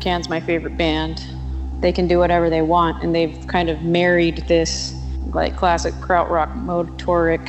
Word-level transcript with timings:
Can's 0.00 0.28
my 0.28 0.40
favorite 0.40 0.76
band. 0.76 1.22
They 1.80 1.92
can 1.92 2.08
do 2.08 2.18
whatever 2.18 2.50
they 2.50 2.62
want, 2.62 3.02
and 3.02 3.14
they've 3.14 3.46
kind 3.46 3.70
of 3.70 3.82
married 3.82 4.44
this 4.48 4.94
like 5.32 5.56
classic 5.56 5.94
krautrock 5.94 6.54
motoric 6.56 7.48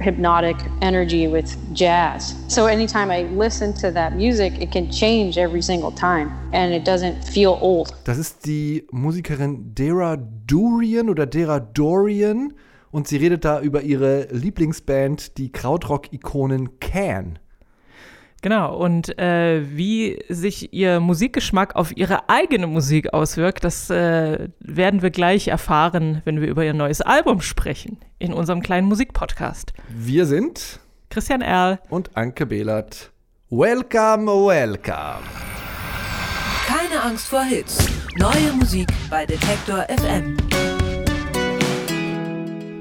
hypnotic 0.00 0.56
energy 0.80 1.28
with 1.28 1.56
jazz. 1.74 2.34
So 2.48 2.66
anytime 2.66 3.10
I 3.10 3.22
listen 3.22 3.72
to 3.74 3.90
that 3.92 4.14
music, 4.14 4.60
it 4.60 4.72
can 4.72 4.90
change 4.90 5.38
every 5.38 5.62
single 5.62 5.92
time 5.92 6.30
and 6.52 6.72
it 6.74 6.84
doesn't 6.84 7.22
feel 7.24 7.58
old. 7.60 7.94
Das 8.04 8.18
ist 8.18 8.46
die 8.46 8.86
Musikerin 8.90 9.74
Dara 9.74 10.16
Durian 10.16 11.08
oder 11.08 11.26
Dara 11.26 11.60
Dorian 11.60 12.52
und 12.90 13.08
sie 13.08 13.16
redet 13.16 13.44
da 13.44 13.60
über 13.60 13.82
ihre 13.82 14.28
Lieblingsband, 14.30 15.38
die 15.38 15.50
Krautrock-Ikonen 15.50 16.78
Can. 16.80 17.38
Genau, 18.42 18.76
und 18.76 19.16
äh, 19.20 19.62
wie 19.76 20.18
sich 20.28 20.72
ihr 20.74 20.98
Musikgeschmack 20.98 21.76
auf 21.76 21.96
ihre 21.96 22.28
eigene 22.28 22.66
Musik 22.66 23.14
auswirkt, 23.14 23.62
das 23.62 23.88
äh, 23.88 24.48
werden 24.58 25.00
wir 25.00 25.10
gleich 25.10 25.46
erfahren, 25.46 26.22
wenn 26.24 26.40
wir 26.40 26.48
über 26.48 26.64
ihr 26.64 26.74
neues 26.74 27.00
Album 27.00 27.40
sprechen, 27.40 28.00
in 28.18 28.32
unserem 28.32 28.60
kleinen 28.60 28.88
Musikpodcast. 28.88 29.72
Wir 29.88 30.26
sind 30.26 30.80
Christian 31.08 31.40
Erl 31.40 31.78
und 31.88 32.16
Anke 32.16 32.44
Behlert. 32.44 33.12
Welcome, 33.48 34.26
welcome. 34.26 35.22
Keine 36.66 37.00
Angst 37.00 37.28
vor 37.28 37.44
Hits. 37.44 37.86
Neue 38.16 38.52
Musik 38.58 38.88
bei 39.08 39.24
Detektor 39.24 39.86
FM. 39.88 40.36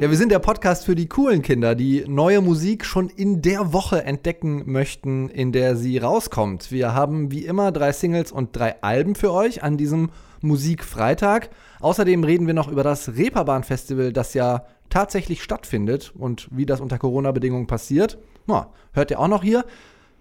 Ja, 0.02 0.10
wir 0.10 0.18
sind 0.18 0.32
der 0.32 0.40
Podcast 0.40 0.86
für 0.86 0.96
die 0.96 1.08
coolen 1.08 1.44
Kinder, 1.44 1.76
die 1.76 2.05
neue 2.08 2.42
Musik 2.42 2.86
schon 2.86 3.08
in 3.08 3.44
der 3.44 3.72
Woche 3.72 4.04
entdecken 4.04 4.64
möchten, 4.66 5.30
in 5.30 5.52
der 5.52 5.76
sie 5.76 6.00
rauskommt. 6.00 6.72
Wir 6.72 6.96
haben 6.96 7.30
wie 7.30 7.46
immer 7.46 7.72
drei 7.72 7.92
Singles 7.92 8.32
und 8.32 8.56
drei 8.56 8.82
Alben 8.82 9.14
für 9.14 9.32
euch 9.32 9.62
an 9.62 9.78
diesem 9.78 10.09
Musikfreitag. 10.42 11.52
Außerdem 11.81 12.23
reden 12.23 12.48
wir 12.48 12.56
noch 12.56 12.67
über 12.67 12.81
das 12.81 13.16
Reeperbahn 13.16 13.64
Festival, 13.64 14.12
das 14.12 14.34
ja 14.34 14.66
tatsächlich 14.90 15.44
stattfindet 15.44 16.12
und 16.18 16.47
wie 16.50 16.66
das 16.66 16.81
unter 16.81 16.97
Corona-Bedingungen 16.97 17.68
passiert. 17.68 18.18
Na, 18.47 18.72
hört 18.94 19.12
ihr 19.12 19.20
auch 19.20 19.28
noch 19.28 19.44
hier? 19.44 19.66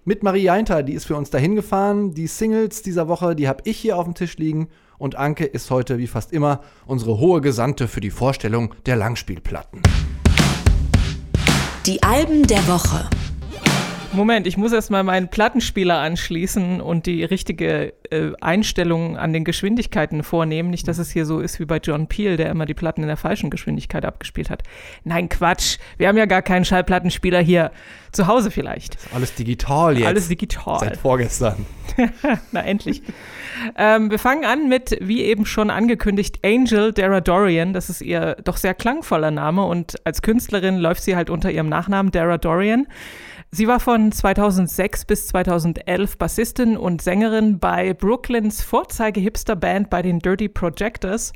Mit 0.05 0.23
Marie 0.23 0.43
Jainter, 0.43 0.83
die 0.83 0.93
ist 0.93 1.07
für 1.07 1.17
uns 1.17 1.31
dahin 1.31 1.55
gefahren. 1.55 2.13
Die 2.13 2.27
Singles 2.27 2.83
dieser 2.83 3.09
Woche, 3.09 3.35
die 3.35 3.49
habe 3.49 3.63
ich 3.65 3.79
hier 3.79 3.97
auf 3.97 4.05
dem 4.05 4.15
Tisch 4.15 4.37
liegen 4.37 4.69
und 5.01 5.17
Anke 5.17 5.47
ist 5.47 5.71
heute 5.71 5.99
wie 5.99 6.07
fast 6.07 6.33
immer 6.33 6.61
unsere 6.87 7.19
hohe 7.19 7.41
Gesandte 7.41 7.89
für 7.89 8.01
die 8.01 8.11
Vorstellung 8.11 8.75
der 8.85 8.97
Langspielplatten. 8.97 9.83
Die 11.87 12.03
Alben 12.03 12.47
der 12.47 12.69
Woche. 12.69 13.09
Moment, 14.13 14.49
ich 14.49 14.57
muss 14.57 14.73
erstmal 14.73 15.05
meinen 15.05 15.29
Plattenspieler 15.29 15.99
anschließen 15.99 16.81
und 16.81 17.07
die 17.07 17.23
richtige 17.23 17.93
äh, 18.11 18.33
Einstellung 18.41 19.17
an 19.17 19.33
den 19.33 19.45
Geschwindigkeiten 19.45 20.25
vornehmen. 20.25 20.71
Nicht, 20.71 20.89
dass 20.89 20.99
es 20.99 21.11
hier 21.11 21.27
so 21.27 21.39
ist 21.39 21.61
wie 21.61 21.65
bei 21.65 21.79
John 21.79 22.09
Peel, 22.09 22.37
der 22.37 22.51
immer 22.51 22.67
die 22.67 22.75
Platten 22.75 23.03
in 23.03 23.07
der 23.07 23.17
falschen 23.17 23.51
Geschwindigkeit 23.51 24.05
abgespielt 24.05 24.51
hat. 24.51 24.65
Nein, 25.05 25.29
Quatsch. 25.29 25.79
Wir 25.97 26.09
haben 26.09 26.17
ja 26.19 26.27
gar 26.27 26.43
keinen 26.43 26.65
Schallplattenspieler 26.65 27.41
hier. 27.41 27.71
Zu 28.11 28.27
Hause 28.27 28.51
vielleicht. 28.51 28.99
Alles 29.15 29.37
digital 29.37 29.97
jetzt. 29.97 30.09
Alles 30.09 30.29
digital. 30.29 30.81
Seit 30.81 30.97
vorgestern. 30.97 31.65
Na, 32.51 32.63
endlich. 32.63 33.03
ähm, 33.77 34.11
wir 34.11 34.19
fangen 34.19 34.45
an 34.45 34.69
mit, 34.69 34.99
wie 35.01 35.23
eben 35.23 35.47
schon 35.47 35.71
angekündigt, 35.71 36.41
Angel 36.45 36.93
Dara 36.93 37.21
Dorian. 37.21 37.73
Das 37.73 37.89
ist 37.89 38.01
ihr 38.01 38.37
doch 38.43 38.57
sehr 38.57 38.75
klangvoller 38.75 39.31
Name 39.31 39.65
und 39.65 39.95
als 40.05 40.23
Künstlerin 40.23 40.79
läuft 40.79 41.05
sie 41.05 41.15
halt 41.15 41.31
unter 41.31 41.53
ihrem 41.53 41.69
Nachnamen 41.69 42.11
Dara 42.11 42.39
Dorian. 42.39 42.89
Sie 43.53 43.67
war 43.67 43.81
von 43.81 44.13
2006 44.13 45.07
bis 45.07 45.27
2011 45.27 46.19
Bassistin 46.19 46.77
und 46.77 47.03
Sängerin 47.03 47.59
bei 47.59 47.95
Brooklyns 47.95 48.63
Vorzeige-Hipster-Band 48.63 49.91
bei 49.91 50.03
den 50.03 50.21
Dirty 50.21 50.49
Projectors. 50.49 51.33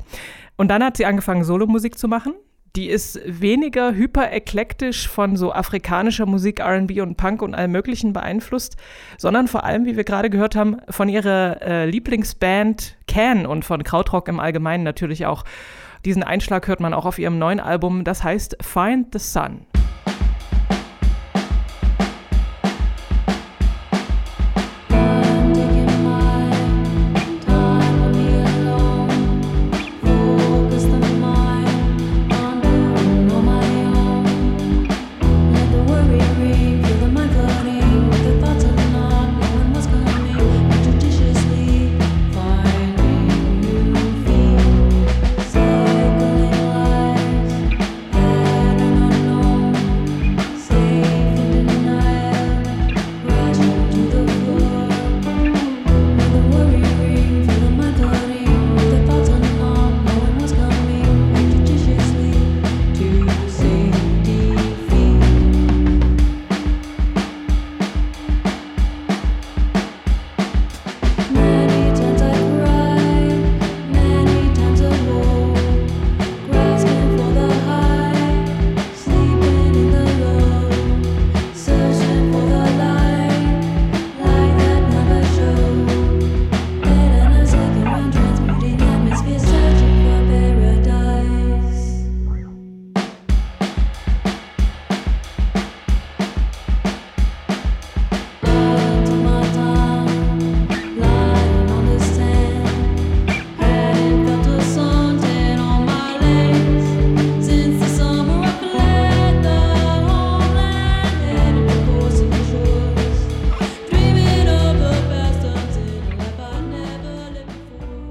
Und 0.56 0.68
dann 0.68 0.84
hat 0.84 0.96
sie 0.96 1.06
angefangen, 1.06 1.42
Solomusik 1.42 1.98
zu 1.98 2.06
machen. 2.06 2.34
Die 2.76 2.88
ist 2.88 3.20
weniger 3.26 3.94
hypereklektisch 3.94 5.08
von 5.08 5.36
so 5.36 5.52
afrikanischer 5.52 6.26
Musik, 6.26 6.60
RB 6.60 7.00
und 7.02 7.16
Punk 7.16 7.42
und 7.42 7.52
allem 7.52 7.72
Möglichen 7.72 8.12
beeinflusst, 8.12 8.76
sondern 9.18 9.48
vor 9.48 9.64
allem, 9.64 9.84
wie 9.84 9.96
wir 9.96 10.04
gerade 10.04 10.30
gehört 10.30 10.54
haben, 10.54 10.76
von 10.90 11.08
ihrer 11.08 11.62
äh, 11.62 11.86
Lieblingsband 11.86 12.96
Can 13.08 13.44
und 13.44 13.64
von 13.64 13.82
Krautrock 13.82 14.28
im 14.28 14.38
Allgemeinen 14.38 14.84
natürlich 14.84 15.26
auch. 15.26 15.42
Diesen 16.04 16.22
Einschlag 16.22 16.68
hört 16.68 16.78
man 16.78 16.94
auch 16.94 17.06
auf 17.06 17.18
ihrem 17.18 17.40
neuen 17.40 17.58
Album, 17.58 18.04
das 18.04 18.22
heißt 18.22 18.58
Find 18.60 19.08
the 19.12 19.18
Sun. 19.18 19.66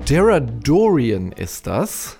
Dara 0.05 0.41
Dorian 0.41 1.31
ist 1.31 1.65
das. 1.65 2.17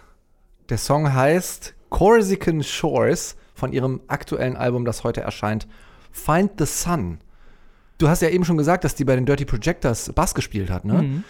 Der 0.69 0.77
Song 0.77 1.13
heißt 1.13 1.75
Corsican 1.89 2.63
Shores 2.63 3.35
von 3.53 3.73
ihrem 3.73 3.99
aktuellen 4.07 4.55
Album, 4.55 4.85
das 4.85 5.03
heute 5.03 5.19
erscheint, 5.19 5.67
Find 6.09 6.51
the 6.57 6.65
Sun. 6.65 7.19
Du 7.97 8.07
hast 8.07 8.21
ja 8.21 8.29
eben 8.29 8.45
schon 8.45 8.57
gesagt, 8.57 8.85
dass 8.85 8.95
die 8.95 9.03
bei 9.03 9.15
den 9.15 9.25
Dirty 9.25 9.43
Projectors 9.43 10.13
Bass 10.13 10.33
gespielt 10.33 10.69
hat, 10.69 10.85
ne? 10.85 11.01
Mhm. 11.01 11.23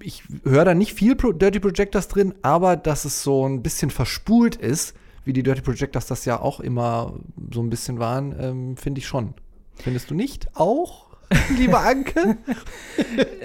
Ich 0.00 0.24
höre 0.42 0.64
da 0.64 0.74
nicht 0.74 0.94
viel 0.94 1.14
Pro 1.14 1.30
Dirty 1.30 1.60
Projectors 1.60 2.08
drin, 2.08 2.34
aber 2.42 2.76
dass 2.76 3.04
es 3.04 3.22
so 3.22 3.46
ein 3.46 3.62
bisschen 3.62 3.90
verspult 3.90 4.56
ist, 4.56 4.96
wie 5.24 5.32
die 5.32 5.44
Dirty 5.44 5.62
Projectors 5.62 6.06
das 6.06 6.24
ja 6.24 6.40
auch 6.40 6.58
immer 6.58 7.14
so 7.52 7.62
ein 7.62 7.70
bisschen 7.70 8.00
waren, 8.00 8.34
ähm, 8.40 8.76
finde 8.76 8.98
ich 8.98 9.06
schon. 9.06 9.34
Findest 9.76 10.10
du 10.10 10.14
nicht 10.14 10.48
auch? 10.54 11.03
liebe 11.56 11.78
Anke? 11.78 12.36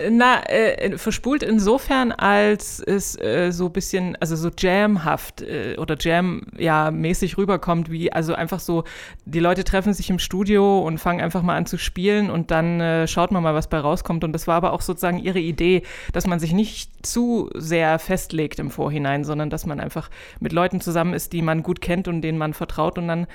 Na, 0.09 0.43
äh, 0.47 0.97
verspult 0.97 1.43
insofern, 1.43 2.11
als 2.11 2.79
es 2.79 3.19
äh, 3.19 3.51
so 3.51 3.67
ein 3.67 3.71
bisschen, 3.71 4.15
also 4.19 4.35
so 4.35 4.49
jamhaft 4.57 5.41
äh, 5.41 5.75
oder 5.77 5.95
jam 5.99 6.43
ja 6.57 6.91
mäßig 6.91 7.37
rüberkommt, 7.37 7.91
wie 7.91 8.11
also 8.11 8.33
einfach 8.33 8.59
so, 8.59 8.83
die 9.25 9.39
Leute 9.39 9.63
treffen 9.63 9.93
sich 9.93 10.09
im 10.09 10.19
Studio 10.19 10.79
und 10.79 10.97
fangen 10.97 11.21
einfach 11.21 11.41
mal 11.41 11.55
an 11.55 11.65
zu 11.65 11.77
spielen 11.77 12.29
und 12.29 12.51
dann 12.51 12.79
äh, 12.81 13.07
schaut 13.07 13.31
man 13.31 13.43
mal, 13.43 13.53
was 13.53 13.67
bei 13.67 13.79
rauskommt. 13.79 14.23
Und 14.23 14.33
das 14.33 14.47
war 14.47 14.55
aber 14.55 14.73
auch 14.73 14.81
sozusagen 14.81 15.19
ihre 15.19 15.39
Idee, 15.39 15.83
dass 16.13 16.27
man 16.27 16.39
sich 16.39 16.53
nicht 16.53 17.05
zu 17.05 17.49
sehr 17.55 17.99
festlegt 17.99 18.59
im 18.59 18.71
Vorhinein, 18.71 19.23
sondern 19.23 19.49
dass 19.49 19.65
man 19.65 19.79
einfach 19.79 20.09
mit 20.39 20.51
Leuten 20.51 20.81
zusammen 20.81 21.13
ist, 21.13 21.33
die 21.33 21.41
man 21.41 21.63
gut 21.63 21.81
kennt 21.81 22.07
und 22.07 22.21
denen 22.21 22.37
man 22.37 22.53
vertraut 22.53 22.97
und 22.97 23.07
dann, 23.07 23.27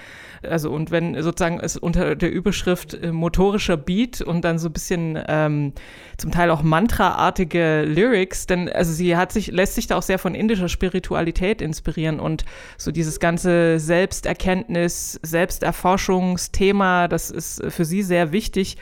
also 0.43 0.71
und 0.71 0.91
wenn 0.91 1.21
sozusagen 1.23 1.61
es 1.61 1.77
unter 1.77 2.15
der 2.17 2.31
Überschrift 2.31 2.95
äh, 2.95 3.13
motorischer 3.13 3.77
Beat 3.77 4.21
und 4.21 4.34
und 4.35 4.45
dann 4.45 4.59
so 4.59 4.69
ein 4.69 4.73
bisschen 4.73 5.19
ähm, 5.29 5.73
zum 6.17 6.31
Teil 6.31 6.51
auch 6.51 6.63
mantraartige 6.63 7.83
Lyrics, 7.83 8.47
denn 8.47 8.69
also 8.69 8.93
sie 8.93 9.17
hat 9.17 9.33
sich, 9.33 9.49
lässt 9.49 9.75
sich 9.75 9.87
da 9.87 9.97
auch 9.97 10.03
sehr 10.03 10.19
von 10.19 10.35
indischer 10.35 10.69
Spiritualität 10.69 11.63
inspirieren 11.63 12.21
und 12.21 12.45
so 12.77 12.91
dieses 12.91 13.21
ganze 13.21 13.79
Selbsterkenntnis, 13.79 15.19
Selbsterforschungsthema, 15.23 17.09
das 17.09 17.31
ist 17.31 17.63
für 17.69 17.85
sie 17.85 18.03
sehr 18.03 18.33
wichtig. 18.33 18.77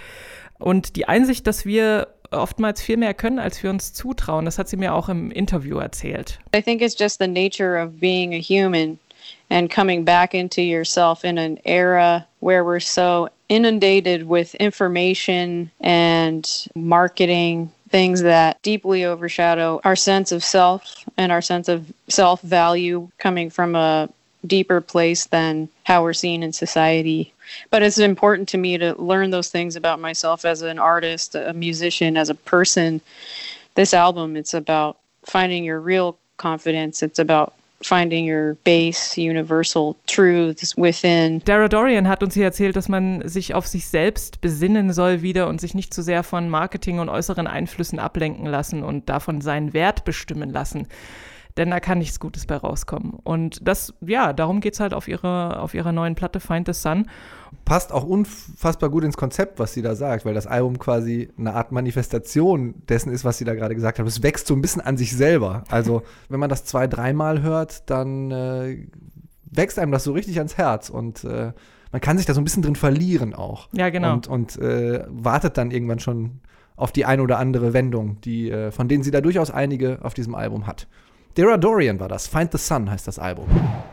Und 0.58 0.96
die 0.96 1.08
Einsicht, 1.08 1.46
dass 1.46 1.66
wir 1.66 2.08
oftmals 2.32 2.80
viel 2.80 2.96
mehr 2.96 3.14
können, 3.14 3.38
als 3.38 3.62
wir 3.62 3.70
uns 3.70 3.92
zutrauen. 3.92 4.44
Das 4.44 4.58
hat 4.58 4.68
sie 4.68 4.76
mir 4.76 4.94
auch 4.94 5.08
im 5.08 5.30
Interview 5.30 5.78
erzählt. 5.78 6.38
I 6.54 6.62
think 6.62 6.80
it's 6.80 6.98
just 6.98 7.18
the 7.20 7.28
nature 7.28 7.82
of 7.82 8.00
being 8.00 8.34
a 8.34 8.38
human 8.40 8.98
and 9.50 9.70
coming 9.70 10.04
back 10.04 10.34
into 10.34 10.62
yourself 10.62 11.24
in 11.24 11.38
an 11.38 11.58
era 11.64 12.26
where 12.40 12.64
we're 12.64 12.80
so 12.80 13.28
inundated 13.52 14.26
with 14.26 14.54
information 14.54 15.70
and 15.78 16.66
marketing 16.74 17.70
things 17.90 18.22
that 18.22 18.60
deeply 18.62 19.04
overshadow 19.04 19.78
our 19.84 19.94
sense 19.94 20.32
of 20.32 20.42
self 20.42 21.04
and 21.18 21.30
our 21.30 21.42
sense 21.42 21.68
of 21.68 21.92
self 22.08 22.40
value 22.40 23.10
coming 23.18 23.50
from 23.50 23.74
a 23.74 24.08
deeper 24.46 24.80
place 24.80 25.26
than 25.26 25.68
how 25.84 26.02
we're 26.02 26.14
seen 26.14 26.42
in 26.42 26.50
society. 26.54 27.30
But 27.68 27.82
it's 27.82 27.98
important 27.98 28.48
to 28.48 28.58
me 28.58 28.78
to 28.78 28.94
learn 28.94 29.30
those 29.30 29.50
things 29.50 29.76
about 29.76 30.00
myself 30.00 30.46
as 30.46 30.62
an 30.62 30.78
artist, 30.78 31.34
a 31.34 31.52
musician, 31.52 32.16
as 32.16 32.30
a 32.30 32.34
person. 32.34 33.02
This 33.74 33.92
album, 33.92 34.34
it's 34.34 34.54
about 34.54 34.96
finding 35.26 35.62
your 35.62 35.78
real 35.78 36.16
confidence. 36.38 37.02
It's 37.02 37.18
about 37.18 37.52
finding 37.82 38.30
your 38.30 38.56
base 38.64 39.16
universal 39.20 39.96
truths 40.06 40.76
within. 40.76 41.40
Dara 41.44 41.68
Dorian 41.68 42.08
hat 42.08 42.22
uns 42.22 42.34
hier 42.34 42.44
erzählt, 42.44 42.76
dass 42.76 42.88
man 42.88 43.26
sich 43.28 43.54
auf 43.54 43.66
sich 43.66 43.86
selbst 43.86 44.40
besinnen 44.40 44.92
soll 44.92 45.22
wieder 45.22 45.48
und 45.48 45.60
sich 45.60 45.74
nicht 45.74 45.92
zu 45.92 46.02
sehr 46.02 46.22
von 46.22 46.48
Marketing 46.48 46.98
und 46.98 47.08
äußeren 47.08 47.46
Einflüssen 47.46 47.98
ablenken 47.98 48.46
lassen 48.46 48.82
und 48.82 49.08
davon 49.08 49.40
seinen 49.40 49.72
Wert 49.72 50.04
bestimmen 50.04 50.50
lassen 50.50 50.86
denn 51.56 51.70
da 51.70 51.80
kann 51.80 51.98
nichts 51.98 52.18
Gutes 52.20 52.46
bei 52.46 52.56
rauskommen. 52.56 53.12
Und 53.24 53.66
das, 53.66 53.94
ja, 54.00 54.32
darum 54.32 54.60
geht 54.60 54.74
es 54.74 54.80
halt 54.80 54.94
auf 54.94 55.08
ihrer, 55.08 55.62
auf 55.62 55.74
ihrer 55.74 55.92
neuen 55.92 56.14
Platte 56.14 56.40
Find 56.40 56.66
the 56.66 56.72
Sun. 56.72 57.08
Passt 57.64 57.92
auch 57.92 58.04
unfassbar 58.04 58.90
gut 58.90 59.04
ins 59.04 59.16
Konzept, 59.16 59.58
was 59.58 59.74
sie 59.74 59.82
da 59.82 59.94
sagt, 59.94 60.24
weil 60.24 60.34
das 60.34 60.46
Album 60.46 60.78
quasi 60.78 61.28
eine 61.38 61.54
Art 61.54 61.70
Manifestation 61.72 62.74
dessen 62.88 63.12
ist, 63.12 63.24
was 63.24 63.38
sie 63.38 63.44
da 63.44 63.54
gerade 63.54 63.74
gesagt 63.74 63.98
hat. 63.98 64.06
Es 64.06 64.22
wächst 64.22 64.46
so 64.46 64.54
ein 64.54 64.62
bisschen 64.62 64.80
an 64.80 64.96
sich 64.96 65.14
selber. 65.14 65.64
Also, 65.68 66.02
wenn 66.28 66.40
man 66.40 66.48
das 66.48 66.64
zwei, 66.64 66.86
dreimal 66.86 67.42
hört, 67.42 67.88
dann 67.90 68.30
äh, 68.30 68.86
wächst 69.44 69.78
einem 69.78 69.92
das 69.92 70.04
so 70.04 70.12
richtig 70.12 70.38
ans 70.38 70.56
Herz 70.56 70.88
und 70.88 71.24
äh, 71.24 71.52
man 71.92 72.00
kann 72.00 72.16
sich 72.16 72.26
da 72.26 72.32
so 72.32 72.40
ein 72.40 72.44
bisschen 72.44 72.62
drin 72.62 72.74
verlieren 72.74 73.34
auch. 73.34 73.68
Ja, 73.72 73.90
genau. 73.90 74.14
Und, 74.14 74.26
und 74.26 74.58
äh, 74.58 75.04
wartet 75.08 75.58
dann 75.58 75.70
irgendwann 75.70 75.98
schon 75.98 76.40
auf 76.74 76.90
die 76.90 77.04
eine 77.04 77.22
oder 77.22 77.38
andere 77.38 77.74
Wendung, 77.74 78.20
die, 78.22 78.50
äh, 78.50 78.70
von 78.70 78.88
denen 78.88 79.02
sie 79.02 79.10
da 79.10 79.20
durchaus 79.20 79.50
einige 79.50 79.98
auf 80.02 80.14
diesem 80.14 80.34
Album 80.34 80.66
hat. 80.66 80.88
Dara 81.34 81.56
Dorian 81.56 81.98
war 81.98 82.08
das. 82.08 82.26
Find 82.26 82.52
the 82.52 82.58
Sun 82.58 82.90
heißt 82.90 83.08
das 83.08 83.18
Album. 83.18 83.46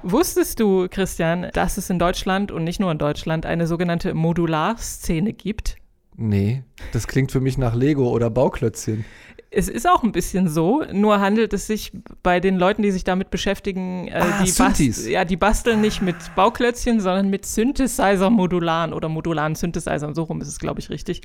Wusstest 0.03 0.59
du, 0.59 0.88
Christian, 0.89 1.47
dass 1.53 1.77
es 1.77 1.89
in 1.89 1.97
Deutschland 1.97 2.51
und 2.51 2.65
nicht 2.65 2.80
nur 2.80 2.91
in 2.91 2.97
Deutschland 2.97 3.45
eine 3.45 3.65
sogenannte 3.65 4.13
Modularszene 4.13 5.33
gibt? 5.33 5.77
Nee, 6.18 6.63
das 6.91 7.07
klingt 7.07 7.31
für 7.31 7.39
mich 7.39 7.57
nach 7.57 7.75
Lego 7.75 8.09
oder 8.09 8.30
Bauklötzchen. 8.30 9.06
Es 9.51 9.67
ist 9.67 9.89
auch 9.89 10.03
ein 10.03 10.11
bisschen 10.11 10.47
so, 10.47 10.83
nur 10.91 11.19
handelt 11.19 11.53
es 11.53 11.65
sich 11.65 11.91
bei 12.21 12.39
den 12.39 12.59
Leuten, 12.59 12.83
die 12.83 12.91
sich 12.91 13.03
damit 13.03 13.31
beschäftigen, 13.31 14.07
äh, 14.07 14.19
Ah, 14.21 14.43
die, 14.43 14.49
Synthes. 14.49 15.07
ja, 15.07 15.25
die 15.25 15.37
basteln 15.37 15.81
nicht 15.81 16.03
mit 16.03 16.15
Bauklötzchen, 16.35 16.99
sondern 16.99 17.31
mit 17.31 17.47
Synthesizer-Modularen 17.47 18.93
oder 18.93 19.09
modularen 19.09 19.55
Synthesizern. 19.55 20.13
So 20.13 20.23
rum 20.23 20.41
ist 20.41 20.49
es, 20.49 20.59
glaube 20.59 20.79
ich, 20.79 20.89
richtig. 20.91 21.21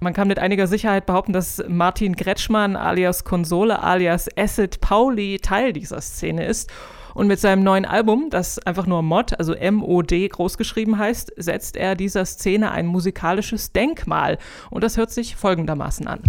Man 0.00 0.14
kann 0.14 0.28
mit 0.28 0.38
einiger 0.38 0.66
Sicherheit 0.66 1.04
behaupten, 1.04 1.32
dass 1.34 1.62
Martin 1.68 2.16
Kretschmann 2.16 2.74
alias 2.74 3.24
Konsole 3.24 3.82
alias 3.82 4.28
Acid 4.36 4.80
Pauli 4.80 5.38
Teil 5.38 5.72
dieser 5.74 6.00
Szene 6.00 6.46
ist. 6.46 6.70
Und 7.14 7.26
mit 7.26 7.40
seinem 7.40 7.64
neuen 7.64 7.84
Album, 7.84 8.28
das 8.30 8.58
einfach 8.60 8.86
nur 8.86 9.02
Mod, 9.02 9.38
also 9.38 9.52
M-O-D 9.52 10.28
großgeschrieben 10.28 10.98
heißt, 10.98 11.32
setzt 11.36 11.76
er 11.76 11.96
dieser 11.96 12.24
Szene 12.24 12.70
ein 12.70 12.86
musikalisches 12.86 13.72
Denkmal. 13.72 14.38
Und 14.70 14.84
das 14.84 14.96
hört 14.96 15.10
sich 15.10 15.34
folgendermaßen 15.34 16.06
an. 16.06 16.20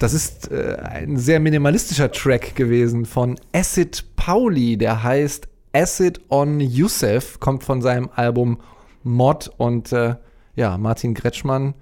Das 0.00 0.14
ist 0.14 0.50
äh, 0.50 0.76
ein 0.82 1.16
sehr 1.18 1.40
minimalistischer 1.40 2.10
Track 2.10 2.56
gewesen 2.56 3.04
von 3.04 3.38
Acid 3.52 4.16
Pauli, 4.16 4.76
der 4.78 5.02
heißt 5.02 5.46
Acid 5.74 6.20
on 6.30 6.58
Youssef, 6.58 7.38
kommt 7.38 7.62
von 7.64 7.82
seinem 7.82 8.08
Album 8.16 8.60
Mod 9.04 9.50
und 9.58 9.92
äh, 9.92 10.14
ja, 10.56 10.78
Martin 10.78 11.12
Gretschmann, 11.14 11.74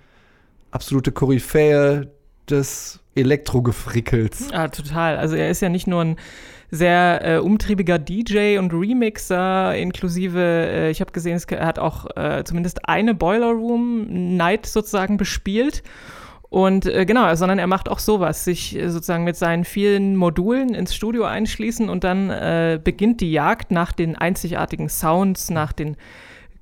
absolute 0.72 1.12
Koryphäe 1.12 2.10
des 2.50 2.98
Elektrogefrickels. 3.14 4.48
Ja, 4.52 4.66
total. 4.68 5.16
Also 5.16 5.36
er 5.36 5.48
ist 5.50 5.62
ja 5.62 5.68
nicht 5.68 5.86
nur 5.86 6.02
ein 6.02 6.16
sehr 6.70 7.20
äh, 7.24 7.38
umtriebiger 7.38 7.98
DJ 8.00 8.58
und 8.58 8.72
Remixer, 8.74 9.74
inklusive, 9.76 10.40
äh, 10.40 10.90
ich 10.90 11.00
habe 11.00 11.12
gesehen, 11.12 11.36
es- 11.36 11.44
er 11.44 11.64
hat 11.66 11.78
auch 11.78 12.06
äh, 12.16 12.42
zumindest 12.44 12.88
eine 12.88 13.14
Boiler 13.14 13.52
Room 13.52 14.36
Night 14.36 14.66
sozusagen 14.66 15.16
bespielt. 15.18 15.82
Und 16.50 16.86
äh, 16.86 17.04
genau, 17.04 17.34
sondern 17.34 17.58
er 17.58 17.66
macht 17.66 17.90
auch 17.90 17.98
sowas, 17.98 18.44
sich 18.44 18.74
äh, 18.74 18.88
sozusagen 18.88 19.24
mit 19.24 19.36
seinen 19.36 19.64
vielen 19.64 20.16
Modulen 20.16 20.74
ins 20.74 20.94
Studio 20.94 21.24
einschließen 21.24 21.90
und 21.90 22.04
dann 22.04 22.30
äh, 22.30 22.80
beginnt 22.82 23.20
die 23.20 23.30
Jagd 23.30 23.70
nach 23.70 23.92
den 23.92 24.16
einzigartigen 24.16 24.88
Sounds, 24.88 25.50
nach 25.50 25.72
den 25.72 25.96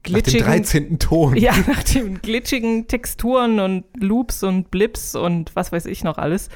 Nach 0.09 0.21
dem 0.21 0.23
glitschigen 0.23 0.47
13. 0.47 0.99
Ton. 0.99 1.37
ja, 1.37 1.53
nach 1.67 1.83
den 1.83 2.21
glitschigen 2.23 2.87
Texturen 2.89 3.61
und 3.61 3.85
Loops 3.99 4.43
und 4.43 4.71
Blips 4.71 5.15
und 5.15 5.55
was 5.55 5.73
weiß 5.73 5.87
ich 5.87 6.05
noch 6.05 6.19
alles. 6.19 6.49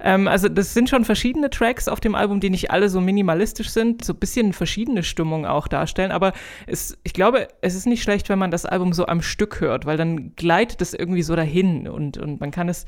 Ähm, 0.00 0.28
also 0.28 0.48
das 0.48 0.74
sind 0.74 0.88
schon 0.88 1.04
verschiedene 1.04 1.50
Tracks 1.50 1.88
auf 1.88 2.00
dem 2.00 2.14
Album, 2.14 2.40
die 2.40 2.50
nicht 2.50 2.70
alle 2.70 2.88
so 2.88 3.00
minimalistisch 3.00 3.70
sind, 3.70 4.04
so 4.04 4.12
ein 4.12 4.18
bisschen 4.18 4.52
verschiedene 4.52 5.02
Stimmungen 5.02 5.46
auch 5.46 5.68
darstellen. 5.68 6.12
Aber 6.12 6.32
es, 6.66 6.96
ich 7.02 7.12
glaube, 7.12 7.48
es 7.62 7.74
ist 7.74 7.86
nicht 7.86 8.02
schlecht, 8.02 8.28
wenn 8.28 8.38
man 8.38 8.50
das 8.50 8.64
Album 8.66 8.92
so 8.92 9.06
am 9.06 9.22
Stück 9.22 9.60
hört, 9.60 9.86
weil 9.86 9.96
dann 9.96 10.34
gleitet 10.36 10.80
es 10.82 10.94
irgendwie 10.94 11.22
so 11.22 11.34
dahin 11.36 11.88
und, 11.88 12.16
und 12.18 12.40
man 12.40 12.50
kann 12.50 12.68
es. 12.68 12.84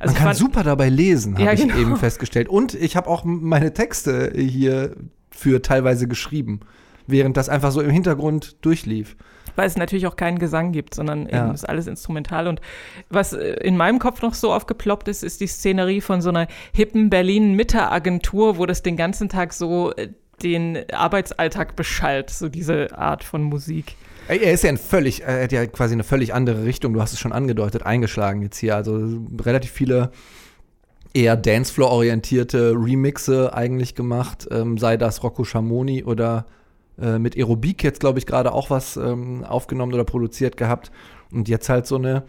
Also 0.00 0.12
Man 0.12 0.18
kann 0.18 0.26
fand- 0.28 0.38
super 0.38 0.62
dabei 0.62 0.88
lesen, 0.88 1.34
habe 1.34 1.44
Ja, 1.44 1.52
ich 1.52 1.60
genau. 1.60 1.76
eben 1.76 1.96
festgestellt. 1.96 2.48
Und 2.48 2.74
ich 2.74 2.96
habe 2.96 3.08
auch 3.08 3.24
meine 3.24 3.72
Texte 3.72 4.32
hier 4.36 4.94
für 5.30 5.62
teilweise 5.62 6.08
geschrieben, 6.08 6.60
während 7.08 7.36
das 7.36 7.48
einfach 7.48 7.72
so 7.72 7.80
im 7.80 7.90
Hintergrund 7.90 8.56
durchlief. 8.64 9.16
weil 9.56 9.66
es 9.66 9.76
natürlich 9.76 10.06
auch 10.06 10.14
keinen 10.14 10.38
Gesang 10.38 10.70
gibt, 10.70 10.94
sondern 10.94 11.28
Ja. 11.28 11.46
eben 11.46 11.54
ist 11.54 11.68
alles 11.68 11.88
instrumental. 11.88 12.46
Und 12.46 12.60
was 13.10 13.32
äh, 13.32 13.54
in 13.54 13.76
meinem 13.76 13.98
Kopf 13.98 14.22
noch 14.22 14.34
so 14.34 14.52
aufgeploppt 14.52 15.08
ist, 15.08 15.24
ist 15.24 15.40
die 15.40 15.48
Szenerie 15.48 16.00
von 16.00 16.20
so 16.20 16.28
einer 16.28 16.46
hippen 16.72 17.10
Berlin-Mitte-Agentur, 17.10 18.58
wo 18.58 18.66
das 18.66 18.82
den 18.82 18.96
ganzen 18.96 19.28
Tag 19.28 19.52
so 19.52 19.92
äh, 19.96 20.10
den 20.44 20.78
Arbeitsalltag 20.92 21.74
beschallt, 21.74 22.30
so 22.30 22.48
diese 22.48 22.96
Art 22.96 23.24
von 23.24 23.42
Musik. 23.42 23.96
Er 24.28 24.52
ist 24.52 24.62
ja 24.62 24.68
ein 24.70 24.76
völlig, 24.76 25.22
er 25.24 25.42
hat 25.42 25.50
ja 25.52 25.66
quasi 25.66 25.94
eine 25.94 26.04
völlig 26.04 26.32
andere 26.34 26.62
Richtung, 26.64 26.92
du 26.92 27.00
hast 27.00 27.12
es 27.12 27.18
schon 27.18 27.32
angedeutet, 27.32 27.84
eingeschlagen 27.84 28.42
jetzt 28.42 28.58
hier. 28.58 28.76
Also 28.76 29.18
relativ 29.42 29.72
viele 29.72 30.12
eher 31.14 31.36
Dancefloor-orientierte 31.36 32.74
Remixe 32.76 33.52
eigentlich 33.54 33.94
gemacht, 33.94 34.46
ähm, 34.52 34.78
sei 34.78 34.96
das 34.96 35.22
Rocco 35.24 35.42
Schamoni 35.44 36.04
oder 36.04 36.46
äh, 37.00 37.18
mit 37.18 37.36
Aerobik 37.36 37.82
jetzt, 37.84 38.00
glaube 38.00 38.18
ich, 38.18 38.26
gerade 38.26 38.52
auch 38.52 38.70
was 38.70 38.96
ähm, 38.96 39.44
aufgenommen 39.44 39.94
oder 39.94 40.04
produziert 40.04 40.56
gehabt. 40.56 40.90
Und 41.30 41.48
jetzt 41.48 41.68
halt 41.68 41.86
so 41.86 41.96
eine 41.96 42.24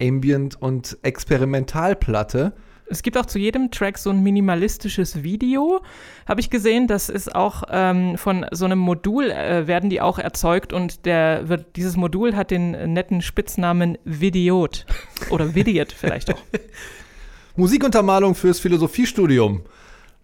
Ambient- 0.00 0.60
und 0.60 0.98
Experimentalplatte. 1.02 2.52
Es 2.90 3.02
gibt 3.02 3.16
auch 3.16 3.26
zu 3.26 3.38
jedem 3.38 3.70
Track 3.70 3.98
so 3.98 4.10
ein 4.10 4.20
minimalistisches 4.20 5.22
Video, 5.22 5.80
habe 6.26 6.40
ich 6.40 6.50
gesehen. 6.50 6.88
Das 6.88 7.08
ist 7.08 7.32
auch 7.32 7.62
ähm, 7.70 8.18
von 8.18 8.44
so 8.50 8.64
einem 8.64 8.80
Modul, 8.80 9.30
äh, 9.30 9.68
werden 9.68 9.90
die 9.90 10.00
auch 10.00 10.18
erzeugt 10.18 10.72
und 10.72 11.06
der 11.06 11.48
wird, 11.48 11.76
dieses 11.76 11.96
Modul 11.96 12.34
hat 12.34 12.50
den 12.50 12.92
netten 12.92 13.22
Spitznamen 13.22 13.96
Videot 14.04 14.86
oder 15.30 15.54
Vidiot 15.54 15.92
vielleicht 15.92 16.34
auch. 16.34 16.42
Musikuntermalung 17.56 18.34
fürs 18.34 18.58
Philosophiestudium. 18.58 19.62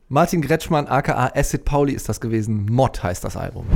Martin 0.08 0.40
Gretschmann, 0.40 0.86
aka 0.86 1.32
Acid 1.34 1.64
Pauli, 1.64 1.92
ist 1.92 2.08
das 2.08 2.20
gewesen. 2.20 2.66
Mod 2.70 3.02
heißt 3.02 3.24
das 3.24 3.36
Album. 3.36 3.66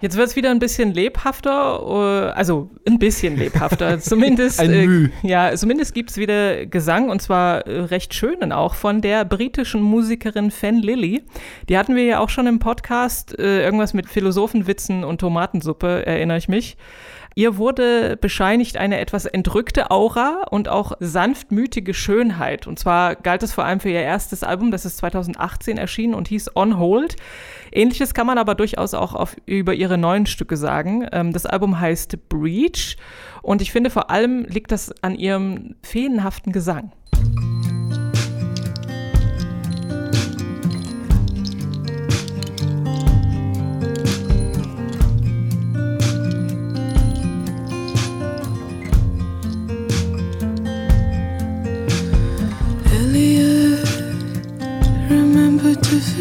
Jetzt 0.00 0.16
wird 0.16 0.28
es 0.28 0.36
wieder 0.36 0.52
ein 0.52 0.60
bisschen 0.60 0.94
lebhafter, 0.94 2.30
äh, 2.30 2.30
also 2.30 2.70
ein 2.86 3.00
bisschen 3.00 3.36
lebhafter. 3.36 3.98
zumindest, 4.00 4.60
ein 4.60 4.70
Müh. 4.70 5.08
Äh, 5.24 5.28
ja, 5.28 5.56
zumindest 5.56 5.92
gibt 5.92 6.10
es 6.10 6.16
wieder 6.16 6.64
Gesang 6.66 7.10
und 7.10 7.20
zwar 7.20 7.66
äh, 7.66 7.80
recht 7.80 8.14
schönen 8.14 8.52
auch 8.52 8.74
von 8.74 9.00
der 9.00 9.24
britischen 9.24 9.82
Musikerin 9.82 10.52
Fan 10.52 10.76
Lilly. 10.76 11.24
Die 11.68 11.76
hatten 11.76 11.96
wir 11.96 12.04
ja 12.04 12.20
auch 12.20 12.28
schon 12.28 12.46
im 12.46 12.60
Podcast, 12.60 13.36
äh, 13.36 13.64
irgendwas 13.64 13.92
mit 13.92 14.08
Philosophenwitzen 14.08 15.02
und 15.02 15.20
Tomatensuppe, 15.20 16.06
erinnere 16.06 16.38
ich 16.38 16.48
mich. 16.48 16.76
Ihr 17.34 17.56
wurde 17.56 18.16
bescheinigt 18.16 18.76
eine 18.76 18.98
etwas 18.98 19.24
entrückte 19.24 19.90
Aura 19.90 20.44
und 20.50 20.68
auch 20.68 20.92
sanftmütige 21.00 21.94
Schönheit. 21.94 22.66
Und 22.66 22.78
zwar 22.78 23.14
galt 23.14 23.42
es 23.42 23.52
vor 23.52 23.64
allem 23.64 23.80
für 23.80 23.90
ihr 23.90 24.02
erstes 24.02 24.42
Album, 24.42 24.70
das 24.70 24.84
ist 24.84 24.98
2018 24.98 25.78
erschienen 25.78 26.14
und 26.14 26.28
hieß 26.28 26.56
On 26.56 26.78
Hold. 26.78 27.16
Ähnliches 27.72 28.14
kann 28.14 28.26
man 28.26 28.38
aber 28.38 28.54
durchaus 28.54 28.94
auch 28.94 29.14
auf, 29.14 29.36
über 29.46 29.74
ihre 29.74 29.98
neuen 29.98 30.26
Stücke 30.26 30.56
sagen. 30.56 31.06
Ähm, 31.12 31.32
das 31.32 31.46
Album 31.46 31.78
heißt 31.78 32.28
Breach 32.28 32.96
und 33.42 33.62
ich 33.62 33.72
finde 33.72 33.90
vor 33.90 34.10
allem 34.10 34.44
liegt 34.44 34.72
das 34.72 34.92
an 35.02 35.14
ihrem 35.14 35.76
feenhaften 35.82 36.52
Gesang. 36.52 36.92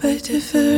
by 0.00 0.12
different 0.18 0.69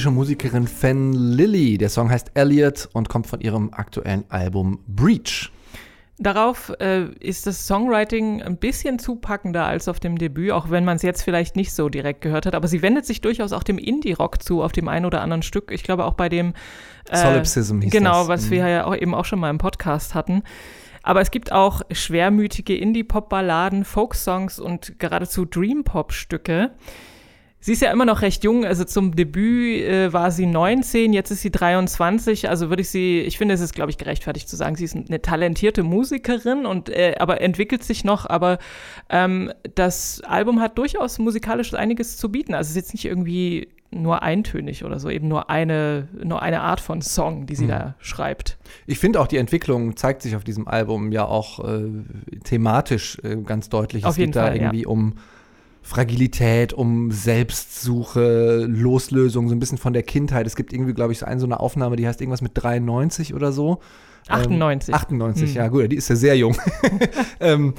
britische 0.00 0.12
Musikerin 0.12 0.66
Fan 0.66 1.12
Lilly. 1.12 1.76
Der 1.76 1.90
Song 1.90 2.08
heißt 2.08 2.30
Elliot 2.32 2.88
und 2.94 3.10
kommt 3.10 3.26
von 3.26 3.42
ihrem 3.42 3.74
aktuellen 3.74 4.24
Album 4.30 4.78
Breach. 4.86 5.52
Darauf 6.16 6.72
äh, 6.80 7.10
ist 7.20 7.46
das 7.46 7.66
Songwriting 7.66 8.40
ein 8.40 8.56
bisschen 8.56 8.98
zupackender 8.98 9.66
als 9.66 9.88
auf 9.88 10.00
dem 10.00 10.16
Debüt, 10.16 10.52
auch 10.52 10.70
wenn 10.70 10.86
man 10.86 10.96
es 10.96 11.02
jetzt 11.02 11.20
vielleicht 11.22 11.54
nicht 11.54 11.74
so 11.74 11.90
direkt 11.90 12.22
gehört 12.22 12.46
hat. 12.46 12.54
Aber 12.54 12.66
sie 12.66 12.80
wendet 12.80 13.04
sich 13.04 13.20
durchaus 13.20 13.52
auch 13.52 13.62
dem 13.62 13.76
Indie-Rock 13.76 14.42
zu, 14.42 14.62
auf 14.62 14.72
dem 14.72 14.88
einen 14.88 15.04
oder 15.04 15.20
anderen 15.20 15.42
Stück. 15.42 15.70
Ich 15.70 15.82
glaube 15.82 16.06
auch 16.06 16.14
bei 16.14 16.30
dem 16.30 16.54
äh, 17.10 17.18
Solipsism 17.18 17.82
hieß 17.82 17.92
Genau, 17.92 18.20
das. 18.20 18.28
was 18.28 18.46
mhm. 18.46 18.50
wir 18.52 18.68
ja 18.68 18.86
auch 18.86 18.96
eben 18.96 19.14
auch 19.14 19.26
schon 19.26 19.38
mal 19.38 19.50
im 19.50 19.58
Podcast 19.58 20.14
hatten. 20.14 20.44
Aber 21.02 21.20
es 21.20 21.30
gibt 21.30 21.52
auch 21.52 21.82
schwermütige 21.90 22.74
Indie-Pop-Balladen, 22.74 23.84
Folk-Songs 23.84 24.60
und 24.60 24.98
geradezu 24.98 25.44
Dream-Pop-Stücke. 25.44 26.70
Sie 27.62 27.72
ist 27.72 27.82
ja 27.82 27.92
immer 27.92 28.06
noch 28.06 28.22
recht 28.22 28.42
jung, 28.42 28.64
also 28.64 28.84
zum 28.84 29.14
Debüt 29.14 29.82
äh, 29.82 30.12
war 30.12 30.30
sie 30.30 30.46
19, 30.46 31.12
jetzt 31.12 31.30
ist 31.30 31.42
sie 31.42 31.50
23, 31.50 32.48
also 32.48 32.70
würde 32.70 32.80
ich 32.80 32.88
sie, 32.88 33.20
ich 33.20 33.36
finde, 33.36 33.54
es 33.54 33.60
ist, 33.60 33.74
glaube 33.74 33.90
ich, 33.90 33.98
gerechtfertigt 33.98 34.48
zu 34.48 34.56
sagen, 34.56 34.76
sie 34.76 34.84
ist 34.84 34.96
eine 34.96 35.20
talentierte 35.20 35.82
Musikerin 35.82 36.64
und 36.64 36.88
äh, 36.88 37.16
aber 37.18 37.42
entwickelt 37.42 37.84
sich 37.84 38.02
noch, 38.02 38.24
aber 38.24 38.58
ähm, 39.10 39.52
das 39.74 40.22
Album 40.22 40.60
hat 40.60 40.78
durchaus 40.78 41.18
musikalisch 41.18 41.74
einiges 41.74 42.16
zu 42.16 42.32
bieten. 42.32 42.54
Also 42.54 42.68
es 42.68 42.70
ist 42.70 42.76
jetzt 42.76 42.94
nicht 42.94 43.04
irgendwie 43.04 43.68
nur 43.90 44.22
eintönig 44.22 44.84
oder 44.84 44.98
so, 44.98 45.10
eben 45.10 45.28
nur 45.28 45.50
eine, 45.50 46.08
nur 46.22 46.42
eine 46.42 46.60
Art 46.62 46.80
von 46.80 47.02
Song, 47.02 47.46
die 47.46 47.56
sie 47.56 47.64
mhm. 47.64 47.70
da 47.70 47.94
schreibt. 47.98 48.56
Ich 48.86 48.98
finde 48.98 49.20
auch, 49.20 49.26
die 49.26 49.36
Entwicklung 49.36 49.96
zeigt 49.96 50.22
sich 50.22 50.36
auf 50.36 50.44
diesem 50.44 50.68
Album 50.68 51.12
ja 51.12 51.24
auch 51.24 51.62
äh, 51.68 51.90
thematisch 52.44 53.18
äh, 53.22 53.36
ganz 53.36 53.68
deutlich. 53.68 54.04
Auf 54.04 54.12
es 54.12 54.16
jeden 54.16 54.32
geht 54.32 54.40
Fall, 54.40 54.50
da 54.50 54.54
irgendwie 54.54 54.82
ja. 54.82 54.88
um 54.88 55.14
Fragilität, 55.82 56.72
um 56.72 57.10
Selbstsuche, 57.10 58.66
Loslösung, 58.68 59.48
so 59.48 59.54
ein 59.54 59.60
bisschen 59.60 59.78
von 59.78 59.92
der 59.92 60.02
Kindheit. 60.02 60.46
Es 60.46 60.56
gibt 60.56 60.72
irgendwie, 60.72 60.92
glaube 60.92 61.12
ich, 61.12 61.18
so 61.18 61.26
eine, 61.26 61.40
so 61.40 61.46
eine 61.46 61.58
Aufnahme, 61.60 61.96
die 61.96 62.06
heißt 62.06 62.20
irgendwas 62.20 62.42
mit 62.42 62.52
93 62.54 63.34
oder 63.34 63.52
so. 63.52 63.80
98. 64.28 64.90
Ähm, 64.90 64.94
98, 64.94 65.50
mhm. 65.50 65.56
ja 65.56 65.68
gut, 65.68 65.90
die 65.90 65.96
ist 65.96 66.08
ja 66.08 66.16
sehr 66.16 66.36
jung. 66.36 66.56
ähm, 67.40 67.74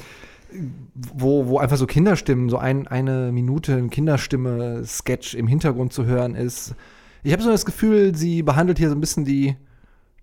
wo, 0.94 1.48
wo 1.48 1.60
einfach 1.60 1.78
so 1.78 1.86
Kinderstimmen, 1.86 2.50
so 2.50 2.58
ein, 2.58 2.88
eine 2.88 3.32
Minute 3.32 3.76
ein 3.76 3.90
Kinderstimme-Sketch 3.90 5.36
im 5.36 5.48
Hintergrund 5.48 5.94
zu 5.94 6.06
hören 6.06 6.36
ist. 6.36 6.76
Ich 7.24 7.32
habe 7.32 7.44
so 7.44 7.50
das 7.50 7.66
Gefühl, 7.66 8.16
sie 8.16 8.42
behandelt 8.42 8.80
hier 8.80 8.90
so 8.90 8.96
ein 8.96 9.02
bisschen 9.02 9.26
die, 9.26 9.56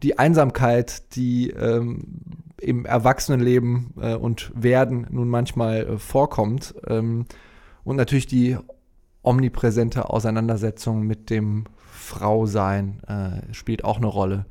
die 0.03 0.19
Einsamkeit, 0.19 1.15
die 1.17 1.51
ähm, 1.51 2.05
im 2.61 2.85
Erwachsenenleben 2.85 3.95
äh, 4.01 4.15
und 4.15 4.51
Werden 4.55 5.07
nun 5.11 5.29
manchmal 5.29 5.87
äh, 5.87 5.99
vorkommt. 5.99 6.75
Ähm, 6.87 7.25
und 7.85 7.97
natürlich 7.97 8.27
die 8.27 8.57
omnipräsente 9.23 10.11
Auseinandersetzung 10.11 11.03
mit 11.03 11.31
dem 11.31 11.65
Frausein 11.91 13.01
äh, 13.07 13.53
spielt 13.53 13.85
auch 13.85 13.99
eine 13.99 14.07
Rolle. 14.07 14.47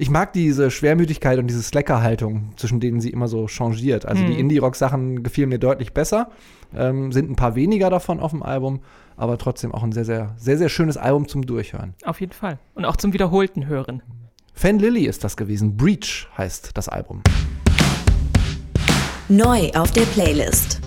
Ich 0.00 0.10
mag 0.10 0.32
diese 0.32 0.70
Schwermütigkeit 0.70 1.38
und 1.40 1.48
diese 1.48 1.62
Slacker-Haltung, 1.62 2.52
zwischen 2.56 2.78
denen 2.78 3.00
sie 3.00 3.10
immer 3.10 3.26
so 3.26 3.48
changiert. 3.48 4.06
Also 4.06 4.22
Hm. 4.22 4.30
die 4.30 4.38
Indie-Rock-Sachen 4.38 5.24
gefielen 5.24 5.48
mir 5.48 5.58
deutlich 5.58 5.92
besser, 5.92 6.30
ähm, 6.74 7.10
sind 7.10 7.28
ein 7.28 7.34
paar 7.36 7.56
weniger 7.56 7.90
davon 7.90 8.20
auf 8.20 8.30
dem 8.30 8.44
Album, 8.44 8.80
aber 9.16 9.38
trotzdem 9.38 9.72
auch 9.74 9.82
ein 9.82 9.90
sehr, 9.90 10.04
sehr, 10.04 10.34
sehr, 10.38 10.56
sehr 10.56 10.68
schönes 10.68 10.96
Album 10.96 11.26
zum 11.26 11.44
Durchhören. 11.44 11.94
Auf 12.04 12.20
jeden 12.20 12.32
Fall. 12.32 12.60
Und 12.76 12.84
auch 12.84 12.96
zum 12.96 13.12
wiederholten 13.12 13.66
Hören. 13.66 14.02
Fan 14.54 14.78
Lily 14.78 15.04
ist 15.06 15.24
das 15.24 15.36
gewesen. 15.36 15.76
Breach 15.76 16.28
heißt 16.38 16.70
das 16.74 16.88
Album. 16.88 17.22
Neu 19.28 19.70
auf 19.74 19.90
der 19.90 20.02
Playlist. 20.02 20.80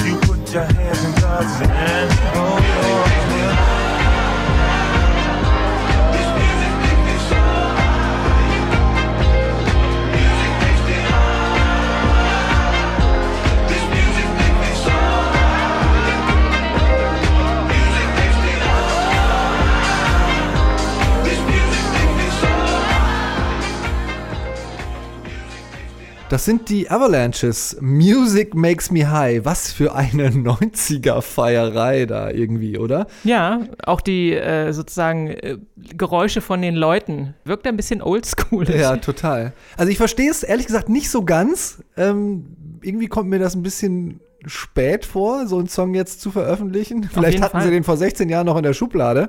You 0.07 0.15
put 0.21 0.43
your 0.53 0.65
hands 0.65 1.05
in 1.05 1.13
God's 1.21 1.55
hands. 1.67 2.15
Oh, 2.35 2.59
Lord. 2.83 3.72
Das 26.33 26.47
sind 26.47 26.71
die 26.71 26.91
Avalanches. 26.91 27.77
Music 27.83 28.55
makes 28.55 28.91
me 28.91 29.11
high. 29.11 29.45
Was 29.45 29.71
für 29.71 29.95
eine 29.95 30.29
90er-Feierei 30.31 32.07
da 32.07 32.31
irgendwie, 32.31 32.79
oder? 32.79 33.07
Ja, 33.23 33.61
auch 33.85 34.01
die 34.01 34.33
äh, 34.33 34.73
sozusagen 34.73 35.29
äh, 35.29 35.59
Geräusche 35.77 36.41
von 36.41 36.63
den 36.63 36.75
Leuten. 36.75 37.35
Wirkt 37.45 37.67
ein 37.67 37.77
bisschen 37.77 38.01
oldschool. 38.01 38.67
Ja, 38.71 38.97
total. 38.97 39.53
Also 39.77 39.93
ich 39.93 39.99
verstehe 39.99 40.31
es 40.31 40.43
ehrlich 40.43 40.65
gesagt 40.65 40.89
nicht 40.89 41.11
so 41.11 41.23
ganz. 41.23 41.83
Ähm, 41.99 42.57
irgendwie 42.81 43.09
kommt 43.09 43.29
mir 43.29 43.39
das 43.39 43.55
ein 43.55 43.63
bisschen 43.63 44.21
spät 44.47 45.05
vor, 45.05 45.47
so 45.47 45.59
einen 45.59 45.69
Song 45.69 45.93
jetzt 45.93 46.23
zu 46.23 46.31
veröffentlichen. 46.31 47.05
Vielleicht 47.13 47.43
hatten 47.43 47.59
Fall. 47.59 47.67
sie 47.67 47.71
den 47.71 47.85
vor 47.85 47.99
16 47.99 48.31
Jahren 48.31 48.47
noch 48.47 48.57
in 48.57 48.63
der 48.63 48.73
Schublade. 48.73 49.29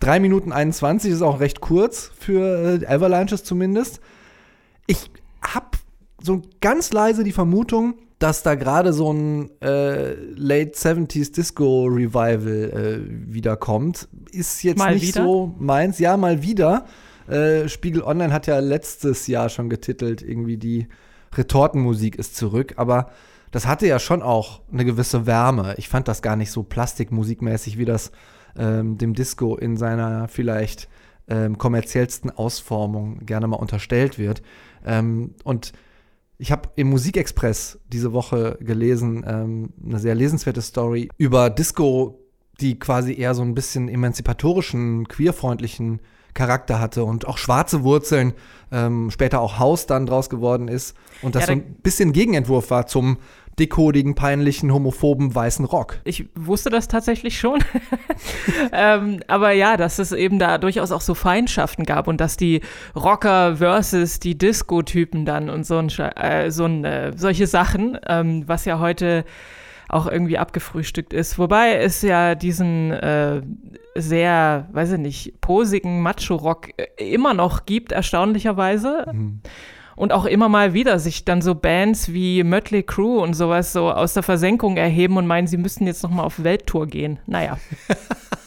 3 0.00 0.20
Minuten 0.20 0.52
21 0.52 1.12
ist 1.12 1.22
auch 1.22 1.40
recht 1.40 1.62
kurz 1.62 2.10
für 2.20 2.82
äh, 2.82 2.86
Avalanches 2.86 3.42
zumindest. 3.42 4.00
Ich 4.86 5.10
habe 5.40 5.78
so 6.26 6.42
ganz 6.60 6.92
leise 6.92 7.24
die 7.24 7.32
Vermutung, 7.32 7.94
dass 8.18 8.42
da 8.42 8.54
gerade 8.54 8.92
so 8.92 9.12
ein 9.12 9.50
äh, 9.60 10.14
Late 10.34 10.72
70s 10.72 11.32
Disco 11.32 11.84
Revival 11.84 12.70
äh, 12.72 13.32
wiederkommt. 13.32 14.08
Ist 14.32 14.62
jetzt 14.62 14.78
mal 14.78 14.94
nicht 14.94 15.14
wieder? 15.14 15.24
so 15.24 15.54
meins. 15.58 15.98
Ja, 15.98 16.16
mal 16.16 16.42
wieder. 16.42 16.86
Äh, 17.28 17.68
Spiegel 17.68 18.02
Online 18.02 18.32
hat 18.32 18.46
ja 18.46 18.58
letztes 18.58 19.26
Jahr 19.26 19.48
schon 19.48 19.68
getitelt, 19.68 20.22
irgendwie 20.22 20.56
die 20.56 20.88
Retortenmusik 21.34 22.16
ist 22.16 22.36
zurück, 22.36 22.74
aber 22.76 23.10
das 23.50 23.66
hatte 23.66 23.86
ja 23.86 23.98
schon 23.98 24.22
auch 24.22 24.60
eine 24.72 24.84
gewisse 24.84 25.26
Wärme. 25.26 25.74
Ich 25.76 25.88
fand 25.88 26.08
das 26.08 26.22
gar 26.22 26.36
nicht 26.36 26.50
so 26.50 26.62
plastikmusikmäßig, 26.62 27.78
wie 27.78 27.84
das 27.84 28.12
ähm, 28.56 28.98
dem 28.98 29.14
Disco 29.14 29.56
in 29.56 29.76
seiner 29.76 30.28
vielleicht 30.28 30.88
ähm, 31.28 31.58
kommerziellsten 31.58 32.30
Ausformung 32.30 33.24
gerne 33.26 33.46
mal 33.46 33.56
unterstellt 33.56 34.18
wird. 34.18 34.42
Ähm, 34.84 35.34
und 35.44 35.72
ich 36.38 36.52
habe 36.52 36.68
im 36.76 36.88
Musikexpress 36.90 37.78
diese 37.88 38.12
Woche 38.12 38.58
gelesen, 38.60 39.24
ähm, 39.26 39.70
eine 39.84 39.98
sehr 39.98 40.14
lesenswerte 40.14 40.62
Story 40.62 41.08
über 41.16 41.50
Disco, 41.50 42.20
die 42.60 42.78
quasi 42.78 43.14
eher 43.14 43.34
so 43.34 43.42
ein 43.42 43.54
bisschen 43.54 43.88
emanzipatorischen, 43.88 45.08
queerfreundlichen 45.08 46.00
Charakter 46.34 46.78
hatte 46.78 47.04
und 47.04 47.26
auch 47.26 47.38
schwarze 47.38 47.82
Wurzeln, 47.82 48.34
ähm, 48.70 49.10
später 49.10 49.40
auch 49.40 49.58
Haus 49.58 49.86
dann 49.86 50.06
draus 50.06 50.28
geworden 50.28 50.68
ist. 50.68 50.94
Und 51.22 51.34
das 51.34 51.42
ja, 51.42 51.46
so 51.46 51.52
ein 51.52 51.74
bisschen 51.82 52.12
Gegenentwurf 52.12 52.70
war 52.70 52.86
zum 52.86 53.16
dickhodigen, 53.58 54.14
peinlichen, 54.14 54.72
homophoben 54.72 55.34
weißen 55.34 55.64
Rock. 55.64 55.98
Ich 56.04 56.26
wusste 56.34 56.68
das 56.70 56.88
tatsächlich 56.88 57.38
schon. 57.38 57.64
ähm, 58.72 59.20
aber 59.28 59.52
ja, 59.52 59.76
dass 59.76 59.98
es 59.98 60.12
eben 60.12 60.38
da 60.38 60.58
durchaus 60.58 60.92
auch 60.92 61.00
so 61.00 61.14
Feindschaften 61.14 61.84
gab 61.84 62.06
und 62.06 62.20
dass 62.20 62.36
die 62.36 62.60
Rocker 62.94 63.56
versus 63.56 64.20
die 64.20 64.36
Disco-Typen 64.36 65.24
dann 65.24 65.48
und 65.48 65.64
so, 65.64 65.78
ein, 65.78 65.88
äh, 65.88 66.50
so 66.50 66.66
ein, 66.66 66.84
äh, 66.84 67.12
solche 67.16 67.46
Sachen, 67.46 67.98
ähm, 68.06 68.44
was 68.46 68.66
ja 68.66 68.78
heute 68.78 69.24
auch 69.88 70.06
irgendwie 70.06 70.36
abgefrühstückt 70.36 71.12
ist. 71.12 71.38
Wobei 71.38 71.76
es 71.76 72.02
ja 72.02 72.34
diesen 72.34 72.90
äh, 72.90 73.40
sehr, 73.94 74.68
weiß 74.72 74.92
ich 74.92 74.98
nicht, 74.98 75.40
posigen 75.40 76.02
Macho-Rock 76.02 76.70
äh, 76.76 77.12
immer 77.12 77.34
noch 77.34 77.64
gibt, 77.64 77.92
erstaunlicherweise. 77.92 79.06
Mhm 79.12 79.40
und 79.96 80.12
auch 80.12 80.26
immer 80.26 80.48
mal 80.48 80.74
wieder 80.74 80.98
sich 80.98 81.24
dann 81.24 81.42
so 81.42 81.54
Bands 81.54 82.12
wie 82.12 82.44
Mötley 82.44 82.82
Crew 82.82 83.18
und 83.20 83.34
sowas 83.34 83.72
so 83.72 83.90
aus 83.90 84.14
der 84.14 84.22
Versenkung 84.22 84.76
erheben 84.76 85.16
und 85.16 85.26
meinen, 85.26 85.46
sie 85.46 85.56
müssten 85.56 85.86
jetzt 85.86 86.02
nochmal 86.02 86.26
auf 86.26 86.44
Welttour 86.44 86.86
gehen. 86.86 87.18
Naja. 87.26 87.58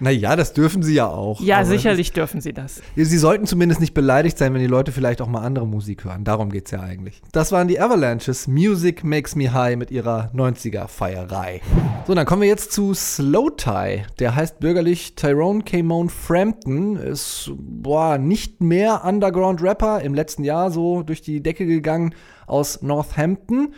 Naja, 0.00 0.36
das 0.36 0.52
dürfen 0.52 0.82
sie 0.82 0.94
ja 0.94 1.08
auch. 1.08 1.40
Ja, 1.40 1.64
sicherlich 1.64 2.12
dürfen 2.12 2.40
sie 2.40 2.52
das. 2.52 2.80
Sie 2.94 3.18
sollten 3.18 3.46
zumindest 3.46 3.80
nicht 3.80 3.94
beleidigt 3.94 4.38
sein, 4.38 4.54
wenn 4.54 4.60
die 4.60 4.66
Leute 4.66 4.92
vielleicht 4.92 5.20
auch 5.20 5.26
mal 5.26 5.42
andere 5.42 5.66
Musik 5.66 6.04
hören. 6.04 6.24
Darum 6.24 6.50
geht 6.50 6.66
es 6.66 6.70
ja 6.70 6.80
eigentlich. 6.80 7.20
Das 7.32 7.50
waren 7.52 7.68
die 7.68 7.80
Avalanches. 7.80 8.46
Music 8.46 9.02
Makes 9.02 9.34
Me 9.34 9.52
High 9.52 9.76
mit 9.76 9.90
ihrer 9.90 10.30
90er-Feierei. 10.34 11.60
So, 12.06 12.14
dann 12.14 12.26
kommen 12.26 12.42
wir 12.42 12.48
jetzt 12.48 12.72
zu 12.72 12.94
Slow 12.94 13.50
Tie. 13.56 14.04
Der 14.18 14.34
heißt 14.34 14.60
bürgerlich 14.60 15.16
Tyrone 15.16 15.64
Camone 15.64 16.08
Frampton. 16.08 16.96
Ist, 16.96 17.50
boah, 17.56 18.18
nicht 18.18 18.60
mehr 18.60 19.04
Underground-Rapper. 19.04 20.02
Im 20.02 20.14
letzten 20.14 20.44
Jahr 20.44 20.70
so 20.70 21.02
durch 21.02 21.22
die 21.22 21.42
Decke 21.42 21.66
gegangen 21.66 22.14
aus 22.46 22.82
Northampton. 22.82 23.74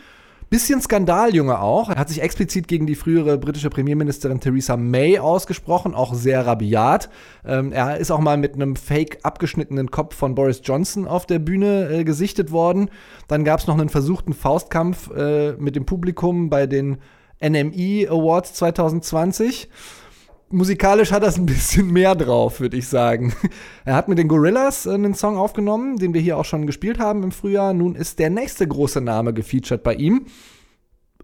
Bisschen 0.50 0.80
Skandaljunge 0.80 1.60
auch. 1.60 1.90
Er 1.90 1.96
hat 1.96 2.08
sich 2.08 2.20
explizit 2.22 2.66
gegen 2.66 2.84
die 2.84 2.96
frühere 2.96 3.38
britische 3.38 3.70
Premierministerin 3.70 4.40
Theresa 4.40 4.76
May 4.76 5.20
ausgesprochen, 5.20 5.94
auch 5.94 6.12
sehr 6.12 6.44
rabiat. 6.44 7.08
Ähm, 7.46 7.70
er 7.70 7.98
ist 7.98 8.10
auch 8.10 8.18
mal 8.18 8.36
mit 8.36 8.54
einem 8.54 8.74
fake 8.74 9.20
abgeschnittenen 9.22 9.92
Kopf 9.92 10.16
von 10.16 10.34
Boris 10.34 10.60
Johnson 10.64 11.06
auf 11.06 11.24
der 11.24 11.38
Bühne 11.38 11.88
äh, 11.90 12.02
gesichtet 12.02 12.50
worden. 12.50 12.90
Dann 13.28 13.44
gab 13.44 13.60
es 13.60 13.68
noch 13.68 13.78
einen 13.78 13.90
versuchten 13.90 14.32
Faustkampf 14.32 15.12
äh, 15.12 15.52
mit 15.52 15.76
dem 15.76 15.86
Publikum 15.86 16.50
bei 16.50 16.66
den 16.66 16.98
NME 17.40 18.08
Awards 18.10 18.54
2020 18.54 19.68
musikalisch 20.50 21.12
hat 21.12 21.22
das 21.22 21.38
ein 21.38 21.46
bisschen 21.46 21.90
mehr 21.90 22.14
drauf, 22.14 22.60
würde 22.60 22.76
ich 22.76 22.88
sagen. 22.88 23.32
Er 23.84 23.94
hat 23.94 24.08
mit 24.08 24.18
den 24.18 24.28
Gorillas 24.28 24.86
äh, 24.86 24.90
einen 24.92 25.14
Song 25.14 25.36
aufgenommen, 25.36 25.96
den 25.96 26.14
wir 26.14 26.20
hier 26.20 26.36
auch 26.36 26.44
schon 26.44 26.66
gespielt 26.66 26.98
haben 26.98 27.22
im 27.22 27.32
Frühjahr. 27.32 27.72
Nun 27.72 27.94
ist 27.94 28.18
der 28.18 28.30
nächste 28.30 28.66
große 28.66 29.00
Name 29.00 29.32
gefeatured 29.32 29.82
bei 29.82 29.94
ihm. 29.94 30.26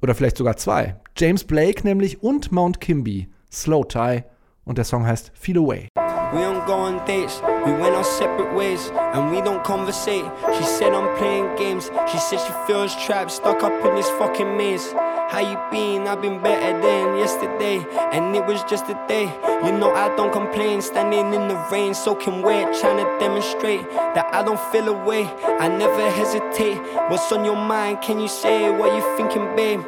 Oder 0.02 0.14
vielleicht 0.14 0.36
sogar 0.36 0.56
zwei. 0.56 0.96
James 1.16 1.44
Blake 1.44 1.82
nämlich 1.84 2.22
und 2.22 2.52
Mount 2.52 2.80
Kimby. 2.80 3.28
Slow 3.52 3.84
Tie. 3.84 4.24
Und 4.64 4.78
der 4.78 4.84
Song 4.84 5.06
heißt 5.06 5.32
Feel 5.34 5.58
Away. 5.58 5.88
We 6.32 6.40
don't 6.40 6.66
go 6.66 6.74
on 6.74 6.98
dates, 7.06 7.40
we 7.64 7.72
went 7.72 7.94
our 7.94 8.02
separate 8.02 8.52
ways, 8.52 8.90
and 9.14 9.30
we 9.30 9.40
don't 9.40 9.62
conversate. 9.62 10.24
She 10.58 10.64
said 10.64 10.92
I'm 10.92 11.16
playing 11.16 11.54
games, 11.56 11.88
she 12.10 12.18
said 12.18 12.40
she 12.40 12.52
feels 12.66 12.96
trapped, 13.06 13.30
stuck 13.30 13.62
up 13.62 13.72
in 13.84 13.94
this 13.94 14.10
fucking 14.18 14.56
maze. 14.56 14.92
How 15.28 15.40
you 15.40 15.58
been? 15.72 16.06
I've 16.06 16.22
been 16.22 16.40
better 16.40 16.80
than 16.80 17.18
yesterday, 17.18 17.84
and 18.12 18.36
it 18.36 18.46
was 18.46 18.62
just 18.62 18.88
a 18.88 18.94
day. 19.08 19.24
You 19.64 19.72
know 19.72 19.92
I 19.92 20.14
don't 20.14 20.32
complain, 20.32 20.80
standing 20.80 21.34
in 21.34 21.48
the 21.48 21.56
rain, 21.72 21.94
soaking 21.94 22.42
wet, 22.42 22.78
trying 22.80 23.04
to 23.04 23.18
demonstrate 23.18 23.90
that 23.90 24.32
I 24.32 24.44
don't 24.44 24.60
feel 24.70 24.88
away. 24.88 25.24
I 25.44 25.66
never 25.66 26.10
hesitate. 26.12 26.78
What's 27.10 27.32
on 27.32 27.44
your 27.44 27.56
mind? 27.56 28.02
Can 28.02 28.20
you 28.20 28.28
say 28.28 28.70
what 28.70 28.94
you 28.94 29.02
thinking, 29.16 29.56
babe? 29.56 29.84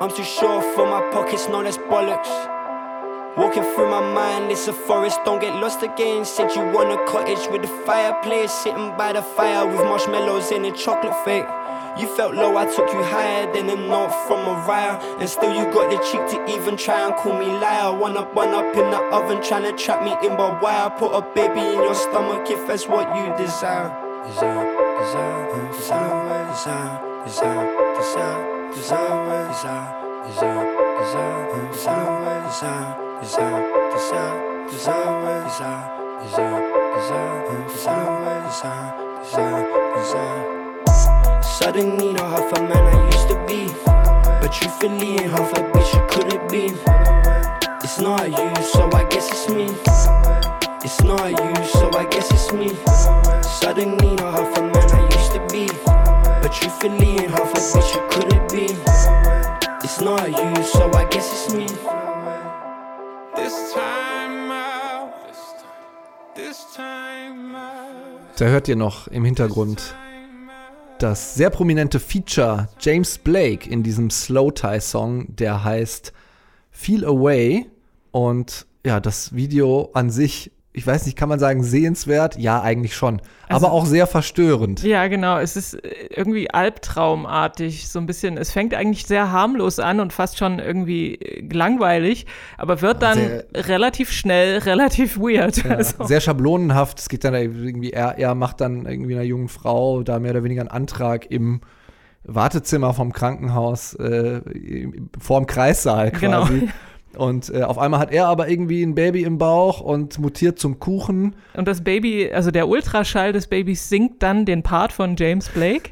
I'm 0.00 0.10
too 0.10 0.24
sure 0.24 0.60
for 0.74 0.86
my 0.86 1.00
pockets, 1.12 1.48
no, 1.48 1.62
that's 1.62 1.78
bollocks. 1.78 2.28
Walking 3.38 3.62
through 3.62 3.88
my 3.88 4.00
mind, 4.12 4.50
it's 4.52 4.68
a 4.68 4.72
forest, 4.72 5.18
don't 5.24 5.40
get 5.40 5.54
lost 5.62 5.82
again. 5.82 6.26
Said 6.26 6.54
you 6.54 6.62
want 6.72 6.92
a 6.92 7.02
cottage 7.06 7.50
with 7.50 7.64
a 7.64 7.84
fireplace, 7.86 8.52
sitting 8.52 8.94
by 8.98 9.14
the 9.14 9.22
fire 9.22 9.66
with 9.66 9.80
marshmallows 9.80 10.50
and 10.52 10.66
a 10.66 10.72
chocolate 10.72 11.16
fake. 11.24 11.46
You 11.98 12.06
felt 12.16 12.34
low, 12.34 12.56
I 12.56 12.66
took 12.66 12.92
you 12.92 13.02
higher 13.02 13.52
than 13.52 13.68
a 13.70 13.76
note 13.76 14.12
from 14.26 14.44
Mariah. 14.44 14.98
And 15.18 15.28
still, 15.28 15.54
you 15.54 15.64
got 15.72 15.90
the 15.90 15.98
cheek 16.08 16.22
to 16.32 16.54
even 16.54 16.76
try 16.76 17.06
and 17.06 17.14
call 17.16 17.38
me 17.38 17.46
liar. 17.46 17.96
One 17.96 18.16
up, 18.16 18.34
one 18.34 18.50
up 18.50 18.74
in 18.74 18.90
the 18.90 19.00
oven, 19.12 19.42
trying 19.42 19.64
to 19.64 19.72
trap 19.72 20.02
me 20.04 20.12
in 20.26 20.36
barbed 20.36 20.62
wire. 20.62 20.90
Put 20.90 21.12
a 21.12 21.22
baby 21.34 21.60
in 21.60 21.82
your 21.82 21.94
stomach 21.94 22.48
if 22.50 22.66
that's 22.66 22.86
what 22.86 23.06
you 23.16 23.36
desire. 23.36 23.90
Desire, 24.26 24.66
desire, 25.00 25.72
desire. 25.72 26.40
Desire, 26.40 26.44
desire, 26.44 27.10
desire, 27.24 28.74
desire, 28.74 28.74
desire, 28.74 29.30
desire 29.46 30.00
desire, 31.40 31.66
desire, 32.00 32.42
desire, 32.42 32.96
desire, 33.20 33.50
desire, 33.50 34.60
desire, 34.70 35.16
desire, 35.50 35.90
desire, 36.22 36.60
desire, 36.90 37.44
desire, 37.66 38.44
desire, 38.46 38.94
desire, 39.22 39.66
desire. 39.96 40.59
Suddenly 41.60 42.14
not 42.14 42.30
half 42.30 42.58
a 42.58 42.62
man 42.62 42.72
I 42.72 43.04
used 43.04 43.28
to 43.28 43.36
be, 43.46 43.66
but 43.84 44.50
truthfully 44.50 45.20
ain't 45.20 45.30
half 45.30 45.52
a 45.52 45.60
bitch 45.70 45.92
you 45.92 46.02
couldn't 46.08 46.50
be. 46.50 46.72
It's 47.84 48.00
not 48.00 48.30
you, 48.30 48.62
so 48.64 48.88
I 48.94 49.04
guess 49.04 49.28
it's 49.28 49.46
me. 49.50 49.66
It's 50.82 51.02
not 51.02 51.28
you, 51.28 51.64
so 51.66 51.90
I 51.92 52.06
guess 52.06 52.30
it's 52.30 52.50
me. 52.54 52.70
Suddenly 53.42 54.16
not 54.16 54.38
half 54.38 54.56
a 54.56 54.62
man 54.62 54.90
I 54.90 55.04
used 55.14 55.32
to 55.34 55.40
be, 55.52 55.68
but 56.40 56.50
truthfully 56.50 57.20
ain't 57.20 57.30
half 57.30 57.52
a 57.52 57.58
bitch 57.58 57.94
you 57.94 58.02
couldn't 58.08 58.50
be. 58.50 58.64
It's 59.84 60.00
not 60.00 60.28
you, 60.28 60.64
so 60.64 60.90
I 60.94 61.04
guess 61.10 61.30
it's 61.30 61.52
me. 61.52 61.66
This 63.36 63.74
time 63.74 64.50
out, 64.50 65.12
this 66.34 66.74
time 66.74 67.54
out. 67.54 68.38
Da 68.38 68.46
hört 68.46 68.66
ihr 68.66 68.76
noch 68.76 69.08
im 69.08 69.26
Hintergrund 69.26 69.94
das 71.02 71.34
sehr 71.34 71.50
prominente 71.50 71.98
Feature 71.98 72.68
James 72.78 73.18
Blake 73.18 73.68
in 73.68 73.82
diesem 73.82 74.10
Slow 74.10 74.50
Tie 74.50 74.80
Song, 74.80 75.34
der 75.34 75.64
heißt 75.64 76.12
Feel 76.70 77.04
Away. 77.04 77.66
Und 78.10 78.66
ja, 78.84 79.00
das 79.00 79.34
Video 79.34 79.90
an 79.94 80.10
sich 80.10 80.52
ich 80.72 80.86
weiß 80.86 81.06
nicht, 81.06 81.18
kann 81.18 81.28
man 81.28 81.40
sagen, 81.40 81.64
sehenswert? 81.64 82.38
Ja, 82.38 82.62
eigentlich 82.62 82.94
schon. 82.94 83.20
Also, 83.48 83.66
aber 83.66 83.74
auch 83.74 83.86
sehr 83.86 84.06
verstörend. 84.06 84.84
Ja, 84.84 85.08
genau. 85.08 85.38
Es 85.38 85.56
ist 85.56 85.74
äh, 85.74 85.90
irgendwie 86.10 86.48
albtraumartig, 86.50 87.88
so 87.88 87.98
ein 87.98 88.06
bisschen. 88.06 88.36
Es 88.36 88.52
fängt 88.52 88.74
eigentlich 88.74 89.06
sehr 89.06 89.32
harmlos 89.32 89.80
an 89.80 89.98
und 89.98 90.12
fast 90.12 90.38
schon 90.38 90.60
irgendwie 90.60 91.16
äh, 91.16 91.52
langweilig, 91.52 92.26
aber 92.56 92.82
wird 92.82 93.02
dann 93.02 93.18
sehr, 93.18 93.44
relativ 93.54 94.12
schnell 94.12 94.58
relativ 94.58 95.18
weird. 95.18 95.64
Ja, 95.64 95.76
also. 95.76 96.04
Sehr 96.04 96.20
schablonenhaft. 96.20 97.00
Es 97.00 97.08
geht 97.08 97.24
dann 97.24 97.34
irgendwie, 97.34 97.90
er, 97.90 98.16
er 98.18 98.36
macht 98.36 98.60
dann 98.60 98.86
irgendwie 98.86 99.14
einer 99.14 99.24
jungen 99.24 99.48
Frau 99.48 100.04
da 100.04 100.20
mehr 100.20 100.30
oder 100.30 100.44
weniger 100.44 100.60
einen 100.60 100.70
Antrag 100.70 101.28
im 101.30 101.62
Wartezimmer 102.22 102.94
vom 102.94 103.12
Krankenhaus, 103.12 103.94
äh, 103.94 104.40
vorm 105.18 105.46
Kreissaal 105.46 106.12
genau. 106.12 106.42
quasi. 106.42 106.60
Genau. 106.60 106.72
Und 107.16 107.52
äh, 107.52 107.62
auf 107.62 107.78
einmal 107.78 108.00
hat 108.00 108.12
er 108.12 108.26
aber 108.26 108.48
irgendwie 108.48 108.82
ein 108.82 108.94
Baby 108.94 109.24
im 109.24 109.38
Bauch 109.38 109.80
und 109.80 110.18
mutiert 110.18 110.58
zum 110.58 110.78
Kuchen. 110.78 111.34
Und 111.54 111.66
das 111.66 111.82
Baby, 111.82 112.30
also 112.32 112.50
der 112.50 112.68
Ultraschall 112.68 113.32
des 113.32 113.46
Babys 113.48 113.88
singt 113.88 114.22
dann 114.22 114.44
den 114.46 114.62
Part 114.62 114.92
von 114.92 115.16
James 115.16 115.48
Blake. 115.48 115.90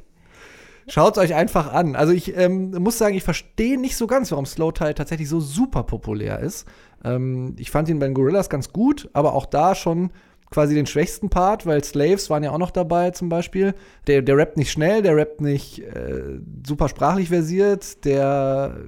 Schaut 0.86 1.18
euch 1.18 1.34
einfach 1.34 1.72
an. 1.72 1.96
Also 1.96 2.12
ich 2.12 2.34
ähm, 2.36 2.70
muss 2.70 2.96
sagen, 2.96 3.14
ich 3.14 3.22
verstehe 3.22 3.78
nicht 3.78 3.96
so 3.96 4.06
ganz, 4.06 4.30
warum 4.30 4.46
Slow 4.46 4.72
Tide 4.72 4.94
tatsächlich 4.94 5.28
so 5.28 5.38
super 5.38 5.82
populär 5.82 6.38
ist. 6.38 6.66
Ähm, 7.04 7.56
ich 7.58 7.70
fand 7.70 7.88
ihn 7.88 7.98
bei 7.98 8.06
den 8.06 8.14
Gorillas 8.14 8.48
ganz 8.48 8.72
gut, 8.72 9.10
aber 9.12 9.34
auch 9.34 9.44
da 9.44 9.74
schon 9.74 10.10
quasi 10.50 10.74
den 10.74 10.86
schwächsten 10.86 11.28
Part, 11.28 11.66
weil 11.66 11.84
Slaves 11.84 12.30
waren 12.30 12.42
ja 12.42 12.52
auch 12.52 12.58
noch 12.58 12.70
dabei 12.70 13.10
zum 13.10 13.28
Beispiel. 13.28 13.74
Der, 14.06 14.22
der 14.22 14.36
rappt 14.36 14.56
nicht 14.56 14.70
schnell, 14.70 15.02
der 15.02 15.14
rappt 15.16 15.42
nicht 15.42 15.80
äh, 15.80 16.40
super 16.66 16.88
sprachlich 16.88 17.28
versiert, 17.28 18.04
der 18.06 18.78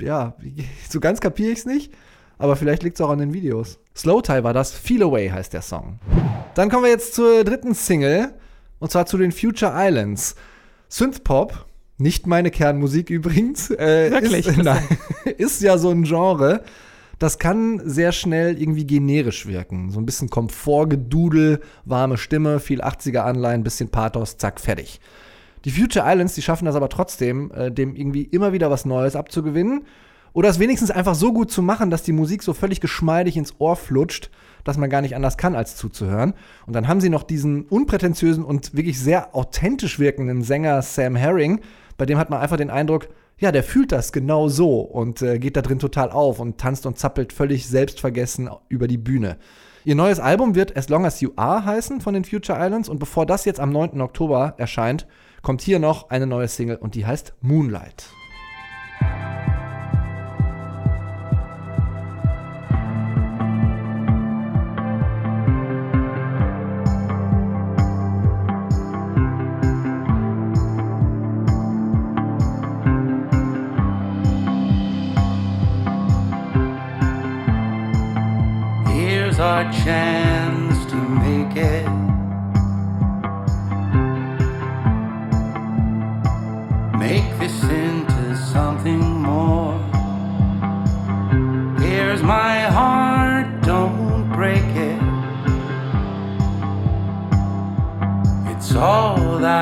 ja, 0.00 0.34
so 0.88 1.00
ganz 1.00 1.20
kapiere 1.20 1.50
ich 1.50 1.60
es 1.60 1.66
nicht. 1.66 1.92
Aber 2.38 2.54
vielleicht 2.54 2.84
liegt 2.84 2.96
es 2.96 3.00
auch 3.00 3.10
an 3.10 3.18
den 3.18 3.34
Videos. 3.34 3.80
Slow 3.96 4.22
Tie 4.22 4.44
war 4.44 4.52
das. 4.52 4.72
Feel 4.72 5.02
Away 5.02 5.28
heißt 5.28 5.52
der 5.52 5.62
Song. 5.62 5.98
Dann 6.54 6.70
kommen 6.70 6.84
wir 6.84 6.90
jetzt 6.90 7.14
zur 7.14 7.42
dritten 7.42 7.74
Single. 7.74 8.32
Und 8.78 8.92
zwar 8.92 9.06
zu 9.06 9.18
den 9.18 9.32
Future 9.32 9.72
Islands. 9.74 10.36
Synthpop, 10.88 11.66
nicht 11.98 12.26
meine 12.28 12.50
Kernmusik 12.50 13.10
übrigens. 13.10 13.70
Äh, 13.70 14.12
Wirklich? 14.12 14.46
Ist, 14.46 14.56
nein, 14.62 14.86
ist 15.36 15.60
ja 15.62 15.78
so 15.78 15.90
ein 15.90 16.04
Genre. 16.04 16.62
Das 17.18 17.40
kann 17.40 17.82
sehr 17.84 18.12
schnell 18.12 18.60
irgendwie 18.60 18.86
generisch 18.86 19.46
wirken. 19.46 19.90
So 19.90 19.98
ein 19.98 20.06
bisschen 20.06 20.30
Komfortgedudel, 20.30 21.60
warme 21.84 22.16
Stimme, 22.16 22.60
viel 22.60 22.80
80er-Anleihen, 22.80 23.64
bisschen 23.64 23.88
Pathos, 23.88 24.36
zack, 24.36 24.60
fertig. 24.60 25.00
Die 25.64 25.70
Future 25.70 26.04
Islands, 26.06 26.34
die 26.34 26.42
schaffen 26.42 26.64
das 26.64 26.76
aber 26.76 26.88
trotzdem, 26.88 27.50
äh, 27.52 27.70
dem 27.70 27.96
irgendwie 27.96 28.22
immer 28.22 28.52
wieder 28.52 28.70
was 28.70 28.84
Neues 28.84 29.16
abzugewinnen. 29.16 29.84
Oder 30.32 30.50
es 30.50 30.58
wenigstens 30.58 30.90
einfach 30.90 31.14
so 31.14 31.32
gut 31.32 31.50
zu 31.50 31.62
machen, 31.62 31.90
dass 31.90 32.02
die 32.02 32.12
Musik 32.12 32.42
so 32.42 32.52
völlig 32.52 32.80
geschmeidig 32.80 33.36
ins 33.36 33.54
Ohr 33.58 33.76
flutscht, 33.76 34.30
dass 34.62 34.76
man 34.76 34.90
gar 34.90 35.00
nicht 35.00 35.16
anders 35.16 35.36
kann, 35.36 35.56
als 35.56 35.76
zuzuhören. 35.76 36.34
Und 36.66 36.74
dann 36.74 36.86
haben 36.86 37.00
sie 37.00 37.08
noch 37.08 37.22
diesen 37.22 37.62
unprätentiösen 37.62 38.44
und 38.44 38.76
wirklich 38.76 39.00
sehr 39.00 39.34
authentisch 39.34 39.98
wirkenden 39.98 40.42
Sänger 40.42 40.82
Sam 40.82 41.16
Herring, 41.16 41.60
bei 41.96 42.06
dem 42.06 42.18
hat 42.18 42.30
man 42.30 42.40
einfach 42.40 42.56
den 42.56 42.70
Eindruck, 42.70 43.08
ja, 43.38 43.52
der 43.52 43.62
fühlt 43.62 43.92
das 43.92 44.12
genau 44.12 44.48
so 44.48 44.80
und 44.80 45.20
äh, 45.22 45.38
geht 45.38 45.56
da 45.56 45.62
drin 45.62 45.78
total 45.78 46.10
auf 46.10 46.40
und 46.40 46.58
tanzt 46.58 46.86
und 46.86 46.98
zappelt 46.98 47.32
völlig 47.32 47.66
selbstvergessen 47.66 48.48
über 48.68 48.88
die 48.88 48.98
Bühne. 48.98 49.36
Ihr 49.84 49.94
neues 49.94 50.20
Album 50.20 50.54
wird 50.54 50.76
As 50.76 50.88
Long 50.88 51.04
As 51.06 51.20
You 51.20 51.30
Are 51.36 51.64
heißen 51.64 52.00
von 52.00 52.14
den 52.14 52.24
Future 52.24 52.58
Islands 52.60 52.88
und 52.88 52.98
bevor 52.98 53.26
das 53.26 53.44
jetzt 53.44 53.60
am 53.60 53.70
9. 53.70 54.00
Oktober 54.00 54.54
erscheint, 54.58 55.06
kommt 55.48 55.62
hier 55.62 55.78
noch 55.78 56.10
eine 56.10 56.26
neue 56.26 56.46
Single 56.46 56.76
und 56.76 56.94
die 56.94 57.06
heißt 57.06 57.32
Moonlight. 57.40 58.04
Chance 79.72 80.86
to 80.88 80.96
make 80.96 81.56
it 81.56 82.07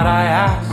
I 0.06 0.24
ask. 0.24 0.65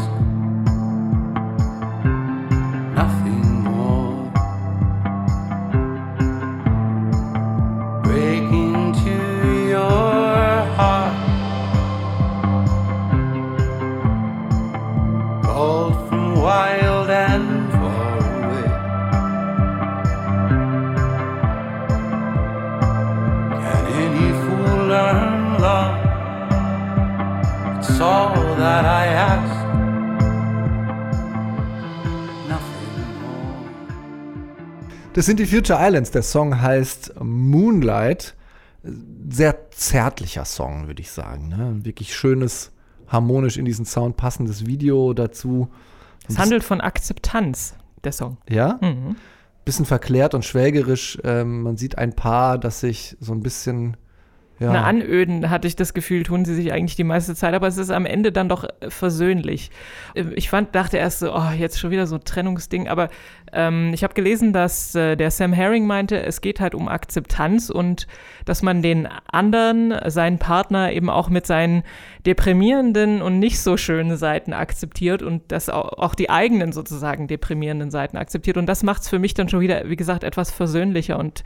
Das 35.24 35.28
sind 35.28 35.40
die 35.40 35.46
Future 35.46 35.80
Islands. 35.82 36.12
Der 36.12 36.22
Song 36.22 36.60
heißt 36.60 37.14
Moonlight. 37.24 38.36
sehr 39.30 39.72
zärtlicher 39.72 40.44
Song, 40.44 40.88
würde 40.88 41.02
ich 41.02 41.12
sagen. 41.12 41.48
Ne? 41.48 41.80
Wirklich 41.86 42.14
schönes, 42.14 42.74
harmonisch 43.08 43.56
in 43.56 43.64
diesen 43.64 43.86
Sound 43.86 44.18
passendes 44.18 44.66
Video 44.66 45.14
dazu. 45.14 45.70
Es 46.28 46.38
handelt 46.38 46.66
von 46.66 46.82
Akzeptanz, 46.82 47.74
der 48.04 48.12
Song. 48.12 48.36
Ja? 48.50 48.78
Mhm. 48.82 49.16
Bisschen 49.64 49.86
verklärt 49.86 50.34
und 50.34 50.44
schwelgerisch. 50.44 51.18
Ähm, 51.24 51.62
man 51.62 51.78
sieht 51.78 51.98
ein 51.98 52.12
Paar, 52.12 52.58
das 52.58 52.82
sich 52.82 53.16
so 53.22 53.32
ein 53.32 53.40
bisschen 53.40 53.96
ja. 54.60 54.72
Na, 54.72 54.84
anöden, 54.84 55.50
hatte 55.50 55.68
ich 55.68 55.76
das 55.76 55.96
Gefühl, 55.96 56.24
tun 56.24 56.46
sie 56.46 56.54
sich 56.54 56.72
eigentlich 56.72 56.96
die 56.96 57.04
meiste 57.04 57.34
Zeit, 57.34 57.56
aber 57.56 57.68
es 57.68 57.78
ist 57.78 57.89
am 57.89 58.06
Ende 58.06 58.32
dann 58.32 58.50
doch 58.50 58.63
äh, 58.63 58.89
versöhnlich. 58.89 59.72
Äh, 60.13 60.26
ich 60.36 60.50
fand, 60.50 60.76
dachte 60.76 60.98
erst 60.98 61.20
so, 61.20 61.34
oh, 61.36 61.50
jetzt 61.58 61.80
schon 61.80 61.89
wieder 61.89 62.06
so 62.06 62.16
ein 62.16 62.24
Trennungsding, 62.24 62.88
aber 62.88 63.10
ähm, 63.52 63.92
ich 63.94 64.04
habe 64.04 64.13
gelesen, 64.13 64.54
dass 64.54 64.94
äh, 64.94 65.16
der 65.16 65.32
Sam 65.32 65.54
Herring 65.54 65.88
meinte, 65.88 66.22
es 66.22 66.42
geht 66.42 66.60
halt 66.60 66.76
um 66.76 66.88
Akzeptanz 66.88 67.72
und 67.72 68.08
dass 68.46 68.62
man 68.62 68.84
den 68.84 69.08
anderen, 69.32 69.94
seinen 70.12 70.38
Partner 70.38 70.92
eben 70.92 71.10
auch 71.10 71.30
mit 71.30 71.48
seinen 71.48 71.82
deprimierenden 72.26 73.24
und 73.24 73.39
nicht 73.39 73.60
so 73.60 73.76
schönen 73.76 74.18
Seiten 74.18 74.54
akzeptiert 74.54 75.24
und 75.24 75.52
dass 75.52 75.70
auch, 75.70 75.98
auch 75.98 76.13
die 76.13 76.30
eigenen 76.30 76.74
sozusagen 76.74 77.28
deprimierenden 77.28 77.89
Seiten 77.89 78.18
akzeptiert 78.18 78.58
und 78.58 78.68
das 78.68 78.84
macht 78.84 79.02
es 79.02 79.10
für 79.10 79.20
mich 79.20 79.34
dann 79.34 79.50
schon 79.50 79.62
wieder, 79.62 79.89
wie 79.89 79.96
gesagt, 79.96 80.24
etwas 80.24 80.52
versöhnlicher 80.52 81.18
und 81.18 81.44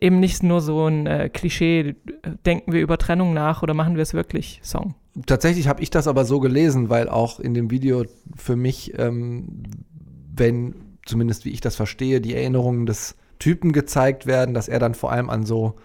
eben 0.00 0.20
nicht 0.20 0.42
nur 0.42 0.60
so 0.60 0.86
ein 0.86 1.06
äh, 1.06 1.28
Klischee, 1.28 1.96
denken 2.44 2.72
wir 2.72 2.80
über 2.80 2.98
Trennung 2.98 3.34
nach 3.34 3.62
oder 3.62 3.74
machen 3.74 3.96
wir 3.96 4.02
es 4.02 4.14
wirklich 4.14 4.60
Song. 4.62 4.94
Tatsächlich 5.24 5.68
habe 5.68 5.82
ich 5.82 5.90
das 5.90 6.08
aber 6.08 6.24
so 6.24 6.40
gelesen, 6.40 6.90
weil 6.90 7.08
auch 7.08 7.40
in 7.40 7.54
dem 7.54 7.70
Video 7.70 8.04
für 8.36 8.56
mich, 8.56 8.98
ähm, 8.98 9.62
wenn 10.34 10.74
zumindest 11.06 11.44
wie 11.44 11.50
ich 11.50 11.60
das 11.60 11.76
verstehe, 11.76 12.20
die 12.20 12.34
Erinnerungen 12.34 12.84
des 12.84 13.16
Typen 13.38 13.72
gezeigt 13.72 14.26
werden, 14.26 14.54
dass 14.54 14.68
er 14.68 14.78
dann 14.78 14.94
vor 14.94 15.12
allem 15.12 15.30
an 15.30 15.46
so 15.46 15.76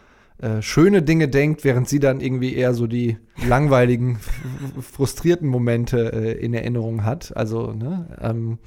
äh, 0.42 0.62
schöne 0.62 1.02
Dinge 1.02 1.28
denkt, 1.28 1.64
während 1.64 1.88
sie 1.88 2.00
dann 2.00 2.20
irgendwie 2.20 2.56
eher 2.56 2.74
so 2.74 2.88
die 2.88 3.18
langweiligen, 3.48 4.20
frustrierten 4.82 5.48
Momente 5.48 6.12
äh, 6.14 6.44
in 6.44 6.54
Erinnerung 6.54 7.06
hat. 7.06 7.36
Also, 7.38 7.74
ne, 7.74 8.18
ähm, 8.20 8.58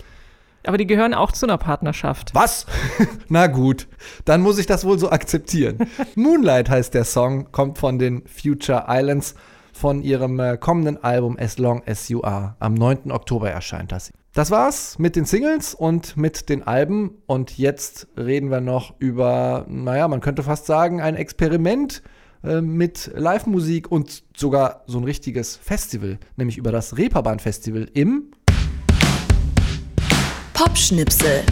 aber 0.66 0.78
die 0.78 0.86
gehören 0.86 1.14
auch 1.14 1.32
zu 1.32 1.46
einer 1.46 1.58
Partnerschaft. 1.58 2.34
Was? 2.34 2.66
Na 3.28 3.46
gut, 3.46 3.86
dann 4.24 4.40
muss 4.40 4.58
ich 4.58 4.66
das 4.66 4.84
wohl 4.84 4.98
so 4.98 5.10
akzeptieren. 5.10 5.78
Moonlight 6.14 6.70
heißt 6.70 6.94
der 6.94 7.04
Song, 7.04 7.50
kommt 7.52 7.78
von 7.78 7.98
den 7.98 8.22
Future 8.26 8.86
Islands 8.88 9.34
von 9.72 10.02
ihrem 10.02 10.38
äh, 10.38 10.56
kommenden 10.56 11.02
Album 11.02 11.36
As 11.38 11.58
Long 11.58 11.82
As 11.86 12.08
You 12.08 12.22
Are. 12.22 12.56
Am 12.60 12.74
9. 12.74 13.10
Oktober 13.10 13.50
erscheint 13.50 13.92
das. 13.92 14.12
Das 14.32 14.50
war's 14.50 14.98
mit 14.98 15.16
den 15.16 15.26
Singles 15.26 15.74
und 15.74 16.16
mit 16.16 16.48
den 16.48 16.66
Alben. 16.66 17.18
Und 17.26 17.58
jetzt 17.58 18.08
reden 18.16 18.50
wir 18.50 18.60
noch 18.60 18.94
über, 18.98 19.64
naja, 19.68 20.08
man 20.08 20.20
könnte 20.20 20.42
fast 20.42 20.66
sagen, 20.66 21.00
ein 21.00 21.14
Experiment 21.14 22.02
äh, 22.42 22.60
mit 22.60 23.10
Live-Musik 23.14 23.90
und 23.90 24.24
sogar 24.36 24.82
so 24.86 24.98
ein 24.98 25.04
richtiges 25.04 25.56
Festival, 25.56 26.18
nämlich 26.36 26.58
über 26.58 26.72
das 26.72 26.96
Reeperbahn 26.96 27.38
Festival 27.38 27.88
im 27.94 28.32
Popschnipsel. 30.54 31.42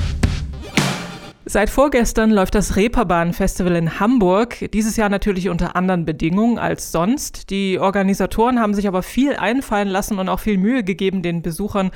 Seit 1.52 1.68
vorgestern 1.68 2.30
läuft 2.30 2.54
das 2.54 2.76
Reeperbahn-Festival 2.76 3.76
in 3.76 4.00
Hamburg. 4.00 4.70
Dieses 4.72 4.96
Jahr 4.96 5.10
natürlich 5.10 5.50
unter 5.50 5.76
anderen 5.76 6.06
Bedingungen 6.06 6.56
als 6.56 6.92
sonst. 6.92 7.50
Die 7.50 7.78
Organisatoren 7.78 8.58
haben 8.58 8.72
sich 8.72 8.88
aber 8.88 9.02
viel 9.02 9.36
einfallen 9.36 9.88
lassen 9.88 10.18
und 10.18 10.30
auch 10.30 10.40
viel 10.40 10.56
Mühe 10.56 10.82
gegeben, 10.82 11.20
den 11.20 11.42
Besuchern 11.42 11.90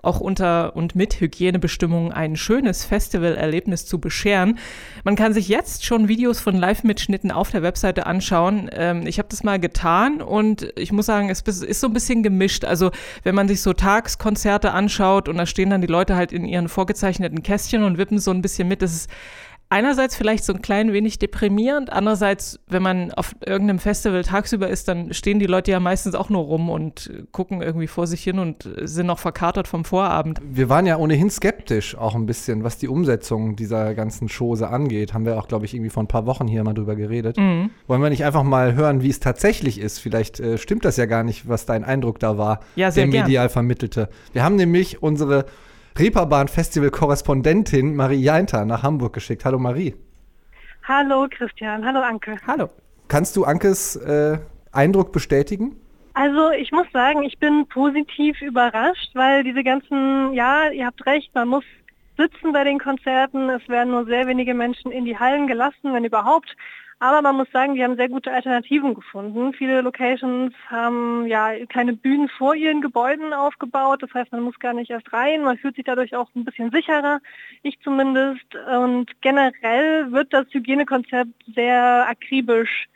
auch 0.00 0.20
unter 0.20 0.76
und 0.76 0.94
mit 0.94 1.20
Hygienebestimmungen 1.20 2.12
ein 2.12 2.36
schönes 2.36 2.84
Festivalerlebnis 2.84 3.84
zu 3.84 3.98
bescheren. 3.98 4.58
Man 5.02 5.16
kann 5.16 5.34
sich 5.34 5.48
jetzt 5.48 5.84
schon 5.84 6.06
Videos 6.06 6.38
von 6.38 6.54
Live-Mitschnitten 6.54 7.32
auf 7.32 7.50
der 7.50 7.64
Webseite 7.64 8.06
anschauen. 8.06 8.70
Ähm, 8.72 9.08
ich 9.08 9.18
habe 9.18 9.28
das 9.28 9.42
mal 9.42 9.58
getan 9.58 10.22
und 10.22 10.72
ich 10.76 10.92
muss 10.92 11.06
sagen, 11.06 11.30
es 11.30 11.40
ist 11.40 11.80
so 11.80 11.88
ein 11.88 11.92
bisschen 11.92 12.22
gemischt. 12.22 12.64
Also 12.64 12.92
wenn 13.24 13.34
man 13.34 13.48
sich 13.48 13.60
so 13.60 13.72
Tagskonzerte 13.72 14.70
anschaut 14.70 15.28
und 15.28 15.36
da 15.36 15.46
stehen 15.46 15.70
dann 15.70 15.80
die 15.80 15.88
Leute 15.88 16.14
halt 16.14 16.30
in 16.30 16.44
ihren 16.44 16.68
vorgezeichneten 16.68 17.42
Kästchen 17.42 17.82
und 17.82 17.98
wippen 17.98 18.20
so 18.20 18.30
ein 18.30 18.40
bisschen 18.40 18.68
mit, 18.68 18.82
das 18.82 18.94
ist 18.94 18.99
einerseits 19.70 20.16
vielleicht 20.16 20.44
so 20.44 20.52
ein 20.52 20.60
klein 20.60 20.92
wenig 20.92 21.18
deprimierend, 21.18 21.90
andererseits, 21.92 22.58
wenn 22.66 22.82
man 22.82 23.12
auf 23.12 23.36
irgendeinem 23.46 23.78
Festival 23.78 24.22
tagsüber 24.24 24.68
ist, 24.68 24.88
dann 24.88 25.14
stehen 25.14 25.38
die 25.38 25.46
Leute 25.46 25.70
ja 25.70 25.80
meistens 25.80 26.16
auch 26.16 26.28
nur 26.28 26.42
rum 26.42 26.68
und 26.68 27.10
gucken 27.30 27.62
irgendwie 27.62 27.86
vor 27.86 28.06
sich 28.08 28.22
hin 28.22 28.40
und 28.40 28.68
sind 28.82 29.06
noch 29.06 29.20
verkatert 29.20 29.68
vom 29.68 29.84
Vorabend. 29.84 30.40
Wir 30.42 30.68
waren 30.68 30.86
ja 30.86 30.96
ohnehin 30.96 31.30
skeptisch 31.30 31.96
auch 31.96 32.16
ein 32.16 32.26
bisschen, 32.26 32.64
was 32.64 32.78
die 32.78 32.88
Umsetzung 32.88 33.54
dieser 33.54 33.94
ganzen 33.94 34.28
Chose 34.28 34.68
angeht. 34.68 35.14
Haben 35.14 35.24
wir 35.24 35.38
auch, 35.38 35.46
glaube 35.46 35.64
ich, 35.64 35.72
irgendwie 35.72 35.90
vor 35.90 36.02
ein 36.02 36.08
paar 36.08 36.26
Wochen 36.26 36.48
hier 36.48 36.64
mal 36.64 36.74
drüber 36.74 36.96
geredet. 36.96 37.38
Mhm. 37.38 37.70
Wollen 37.86 38.02
wir 38.02 38.10
nicht 38.10 38.24
einfach 38.24 38.42
mal 38.42 38.74
hören, 38.74 39.02
wie 39.02 39.10
es 39.10 39.20
tatsächlich 39.20 39.80
ist? 39.80 40.00
Vielleicht 40.00 40.40
äh, 40.40 40.58
stimmt 40.58 40.84
das 40.84 40.96
ja 40.96 41.06
gar 41.06 41.22
nicht, 41.22 41.48
was 41.48 41.64
dein 41.64 41.84
Eindruck 41.84 42.18
da 42.18 42.36
war, 42.36 42.60
ja, 42.74 42.90
sehr 42.90 43.06
der 43.06 43.22
medial 43.22 43.48
vermittelte. 43.48 44.08
Wir 44.32 44.42
haben 44.42 44.56
nämlich 44.56 45.00
unsere 45.00 45.46
Reeperbahn-Festival-Korrespondentin 46.00 47.94
Marie 47.94 48.22
Jainter 48.22 48.64
nach 48.64 48.82
Hamburg 48.82 49.12
geschickt. 49.12 49.44
Hallo 49.44 49.58
Marie. 49.58 49.94
Hallo 50.88 51.28
Christian, 51.30 51.84
hallo 51.84 52.00
Anke. 52.00 52.36
Hallo. 52.46 52.70
Kannst 53.08 53.36
du 53.36 53.44
Ankes 53.44 53.96
äh, 53.96 54.38
Eindruck 54.72 55.12
bestätigen? 55.12 55.76
Also 56.14 56.52
ich 56.52 56.72
muss 56.72 56.86
sagen, 56.94 57.22
ich 57.22 57.38
bin 57.38 57.66
positiv 57.66 58.40
überrascht, 58.40 59.10
weil 59.12 59.44
diese 59.44 59.62
ganzen, 59.62 60.32
ja, 60.32 60.70
ihr 60.70 60.86
habt 60.86 61.04
recht, 61.04 61.34
man 61.34 61.48
muss 61.48 61.64
sitzen 62.16 62.54
bei 62.54 62.64
den 62.64 62.78
Konzerten, 62.78 63.50
es 63.50 63.68
werden 63.68 63.90
nur 63.90 64.06
sehr 64.06 64.26
wenige 64.26 64.54
Menschen 64.54 64.90
in 64.90 65.04
die 65.04 65.18
Hallen 65.18 65.46
gelassen, 65.48 65.92
wenn 65.92 66.06
überhaupt. 66.06 66.56
Aber 67.02 67.22
man 67.22 67.36
muss 67.36 67.50
sagen, 67.50 67.74
die 67.74 67.82
haben 67.82 67.96
sehr 67.96 68.10
gute 68.10 68.30
Alternativen 68.30 68.92
gefunden. 68.94 69.54
Viele 69.54 69.80
Locations 69.80 70.52
haben 70.66 71.26
ja 71.26 71.64
keine 71.64 71.94
Bühnen 71.94 72.28
vor 72.28 72.54
ihren 72.54 72.82
Gebäuden 72.82 73.32
aufgebaut. 73.32 74.02
Das 74.02 74.12
heißt, 74.12 74.30
man 74.32 74.42
muss 74.42 74.58
gar 74.58 74.74
nicht 74.74 74.90
erst 74.90 75.10
rein. 75.10 75.42
Man 75.42 75.56
fühlt 75.56 75.76
sich 75.76 75.86
dadurch 75.86 76.14
auch 76.14 76.28
ein 76.36 76.44
bisschen 76.44 76.70
sicherer. 76.70 77.20
Ich 77.62 77.80
zumindest. 77.80 78.44
Und 78.54 79.06
generell 79.22 80.12
wird 80.12 80.30
das 80.34 80.46
Hygienekonzept 80.50 81.32
sehr 81.54 82.06
akribisch 82.06 82.86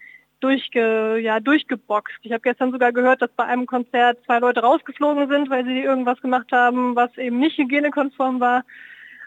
durchge, 0.41 1.17
ja, 1.23 1.41
durchgeboxt. 1.41 2.19
Ich 2.25 2.33
habe 2.33 2.43
gestern 2.43 2.73
sogar 2.73 2.93
gehört, 2.93 3.23
dass 3.23 3.33
bei 3.33 3.45
einem 3.45 3.65
Konzert 3.65 4.23
zwei 4.27 4.39
Leute 4.39 4.61
rausgeflogen 4.61 5.31
sind, 5.31 5.49
weil 5.49 5.65
sie 5.65 5.81
irgendwas 5.81 6.21
gemacht 6.21 6.53
haben, 6.53 6.95
was 6.95 7.17
eben 7.17 7.39
nicht 7.39 7.57
hygienekonform 7.57 8.39
war. 8.39 8.65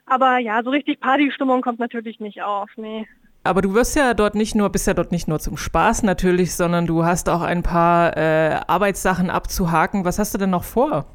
Aber 0.05 0.37
ja, 0.37 0.61
so 0.61 0.69
richtig 0.69 0.99
Partystimmung 0.99 1.63
kommt 1.63 1.79
natürlich 1.79 2.19
nicht 2.19 2.43
auf. 2.43 2.69
Nee. 2.77 3.07
Aber 3.47 3.61
du 3.61 3.73
wirst 3.73 3.95
ja 3.95 4.13
dort 4.13 4.35
nicht 4.35 4.55
nur, 4.55 4.69
bist 4.69 4.87
ja 4.87 4.93
dort 4.93 5.11
nicht 5.11 5.27
nur 5.27 5.39
zum 5.39 5.55
Spaß 5.55 6.03
natürlich, 6.03 6.53
sondern 6.53 6.85
du 6.85 7.05
hast 7.05 7.29
auch 7.29 7.41
ein 7.41 7.63
paar 7.63 8.15
äh, 8.17 8.59
Arbeitssachen 8.67 9.29
abzuhaken. 9.29 10.03
Was 10.03 10.19
hast 10.19 10.33
du 10.33 10.37
denn 10.37 10.49
noch 10.49 10.65
vor? 10.65 11.05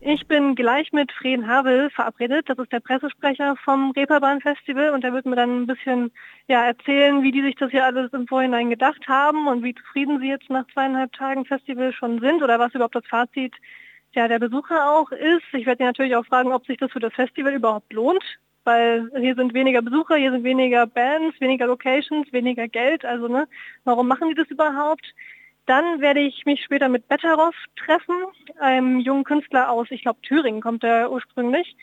Ich 0.00 0.28
bin 0.28 0.54
gleich 0.54 0.92
mit 0.92 1.10
Freden 1.12 1.48
Havel 1.48 1.88
verabredet. 1.88 2.46
Das 2.50 2.58
ist 2.58 2.70
der 2.70 2.80
Pressesprecher 2.80 3.56
vom 3.64 3.92
Reeperbahn 3.92 4.42
Festival 4.42 4.90
und 4.90 5.02
der 5.02 5.14
wird 5.14 5.24
mir 5.24 5.36
dann 5.36 5.62
ein 5.62 5.66
bisschen 5.66 6.12
ja, 6.46 6.66
erzählen, 6.66 7.22
wie 7.22 7.32
die 7.32 7.40
sich 7.40 7.54
das 7.54 7.70
hier 7.70 7.86
alles 7.86 8.12
im 8.12 8.28
Vorhinein 8.28 8.68
gedacht 8.68 9.08
haben 9.08 9.46
und 9.46 9.64
wie 9.64 9.74
zufrieden 9.74 10.20
sie 10.20 10.28
jetzt 10.28 10.50
nach 10.50 10.66
zweieinhalb 10.74 11.14
Tagen 11.14 11.46
Festival 11.46 11.94
schon 11.94 12.20
sind 12.20 12.42
oder 12.42 12.58
was 12.58 12.74
überhaupt 12.74 12.96
das 12.96 13.06
Fazit 13.06 13.54
ja, 14.12 14.28
der 14.28 14.38
Besucher 14.38 14.90
auch 14.90 15.10
ist. 15.10 15.54
Ich 15.54 15.64
werde 15.64 15.82
natürlich 15.82 16.14
auch 16.14 16.26
fragen, 16.26 16.52
ob 16.52 16.66
sich 16.66 16.76
das 16.76 16.92
für 16.92 17.00
das 17.00 17.14
Festival 17.14 17.54
überhaupt 17.54 17.90
lohnt 17.90 18.22
weil 18.64 19.10
hier 19.18 19.34
sind 19.34 19.54
weniger 19.54 19.82
Besucher, 19.82 20.16
hier 20.16 20.32
sind 20.32 20.44
weniger 20.44 20.86
Bands, 20.86 21.40
weniger 21.40 21.66
Locations, 21.66 22.32
weniger 22.32 22.68
Geld. 22.68 23.04
Also 23.04 23.28
ne, 23.28 23.46
warum 23.84 24.08
machen 24.08 24.28
die 24.30 24.34
das 24.34 24.48
überhaupt? 24.48 25.06
Dann 25.66 26.00
werde 26.00 26.20
ich 26.20 26.44
mich 26.44 26.62
später 26.62 26.88
mit 26.88 27.08
Betteroff 27.08 27.54
treffen, 27.76 28.14
einem 28.60 29.00
jungen 29.00 29.24
Künstler 29.24 29.70
aus, 29.70 29.90
ich 29.90 30.02
glaube 30.02 30.20
Thüringen 30.22 30.60
kommt 30.60 30.84
er 30.84 31.10
ursprünglich. 31.10 31.76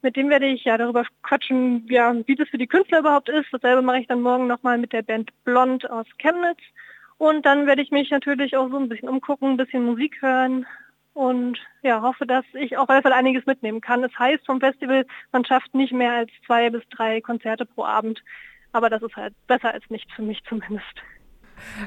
Mit 0.00 0.16
dem 0.16 0.30
werde 0.30 0.46
ich 0.46 0.64
ja 0.64 0.78
darüber 0.78 1.04
quatschen, 1.22 1.86
ja, 1.88 2.14
wie 2.26 2.36
das 2.36 2.48
für 2.48 2.58
die 2.58 2.68
Künstler 2.68 3.00
überhaupt 3.00 3.28
ist. 3.28 3.48
Dasselbe 3.52 3.82
mache 3.82 3.98
ich 3.98 4.06
dann 4.06 4.22
morgen 4.22 4.46
nochmal 4.46 4.78
mit 4.78 4.92
der 4.92 5.02
Band 5.02 5.30
Blond 5.44 5.90
aus 5.90 6.06
Chemnitz. 6.18 6.60
Und 7.18 7.44
dann 7.44 7.66
werde 7.66 7.82
ich 7.82 7.90
mich 7.90 8.10
natürlich 8.10 8.56
auch 8.56 8.70
so 8.70 8.78
ein 8.78 8.88
bisschen 8.88 9.08
umgucken, 9.08 9.50
ein 9.50 9.56
bisschen 9.56 9.84
Musik 9.84 10.22
hören, 10.22 10.66
und 11.18 11.58
ja, 11.82 12.00
hoffe, 12.00 12.26
dass 12.26 12.44
ich 12.52 12.78
auch 12.78 12.86
einfach 12.86 13.10
einiges 13.10 13.44
mitnehmen 13.44 13.80
kann. 13.80 14.04
Es 14.04 14.16
heißt 14.16 14.46
vom 14.46 14.60
Festival, 14.60 15.04
man 15.32 15.44
schafft 15.44 15.74
nicht 15.74 15.92
mehr 15.92 16.12
als 16.12 16.30
zwei 16.46 16.70
bis 16.70 16.82
drei 16.90 17.20
Konzerte 17.20 17.66
pro 17.66 17.84
Abend, 17.84 18.22
aber 18.70 18.88
das 18.88 19.02
ist 19.02 19.16
halt 19.16 19.34
besser 19.48 19.74
als 19.74 19.82
nichts 19.90 20.12
für 20.14 20.22
mich 20.22 20.40
zumindest. 20.48 20.84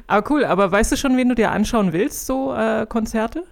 Aber 0.08 0.30
cool, 0.30 0.44
aber 0.44 0.70
weißt 0.70 0.92
du 0.92 0.98
schon, 0.98 1.16
wen 1.16 1.30
du 1.30 1.36
dir 1.36 1.52
anschauen 1.52 1.94
willst, 1.94 2.26
so 2.26 2.54
äh, 2.54 2.86
Konzerte? 2.86 3.46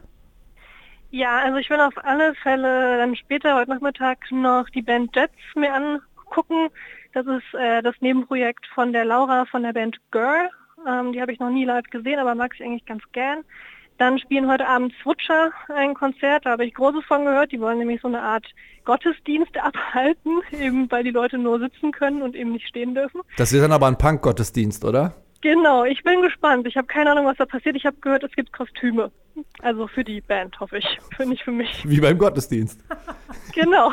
Ja, 1.12 1.38
also 1.38 1.58
ich 1.60 1.70
will 1.70 1.80
auf 1.80 1.98
alle 2.04 2.36
Fälle 2.36 2.98
dann 2.98 3.16
später 3.16 3.56
heute 3.56 3.72
Nachmittag 3.72 4.30
noch 4.32 4.70
die 4.72 4.82
Band 4.82 5.16
Jets 5.16 5.32
mir 5.56 5.74
angucken. 5.74 6.68
Das 7.14 7.26
ist 7.26 7.54
äh, 7.54 7.82
das 7.82 7.96
Nebenprojekt 8.02 8.68
von 8.76 8.92
der 8.92 9.06
Laura 9.06 9.46
von 9.46 9.64
der 9.64 9.72
Band 9.72 9.98
Girl. 10.12 10.50
Ähm, 10.86 11.14
die 11.14 11.22
habe 11.22 11.32
ich 11.32 11.40
noch 11.40 11.50
nie 11.50 11.64
live 11.64 11.90
gesehen, 11.90 12.20
aber 12.20 12.36
mag 12.36 12.52
ich 12.54 12.62
eigentlich 12.62 12.86
ganz 12.86 13.04
gern. 13.14 13.46
Dann 14.00 14.18
spielen 14.18 14.50
heute 14.50 14.66
Abend 14.66 14.94
Switcher 15.04 15.52
ein 15.76 15.94
Konzert, 15.94 16.46
da 16.46 16.52
habe 16.52 16.66
ich 16.66 16.74
Großes 16.74 17.04
von 17.06 17.26
gehört. 17.26 17.52
Die 17.52 17.60
wollen 17.60 17.80
nämlich 17.80 18.00
so 18.02 18.08
eine 18.08 18.22
Art 18.22 18.48
Gottesdienst 18.86 19.58
abhalten, 19.62 20.40
eben 20.58 20.90
weil 20.90 21.04
die 21.04 21.12
Leute 21.12 21.38
nur 21.38 21.60
sitzen 21.60 21.92
können 21.92 22.22
und 22.22 22.34
eben 22.34 22.54
nicht 22.54 22.66
stehen 22.68 22.96
dürfen. 22.96 23.20
Das 23.38 23.52
wird 23.52 23.62
dann 23.62 23.74
aber 23.74 23.88
ein 23.88 23.98
Punk-Gottesdienst, 23.98 24.86
oder? 24.86 25.14
Genau, 25.42 25.84
ich 25.84 26.02
bin 26.04 26.22
gespannt. 26.22 26.66
Ich 26.66 26.78
habe 26.78 26.88
keine 26.88 27.12
Ahnung, 27.12 27.26
was 27.26 27.38
da 27.38 27.46
passiert. 27.46 27.76
Ich 27.76 27.86
habe 27.86 27.98
gehört, 28.00 28.24
es 28.24 28.32
gibt 28.32 28.54
Kostüme. 28.54 29.12
Also 29.62 29.88
für 29.88 30.06
die 30.06 30.22
Band, 30.22 30.58
hoffe 30.62 30.78
ich. 30.78 30.98
Für 31.16 31.26
nicht 31.26 31.44
für 31.44 31.52
mich. 31.52 31.84
Wie 31.86 32.00
beim 32.00 32.18
Gottesdienst. 32.18 32.82
Genau. 33.54 33.92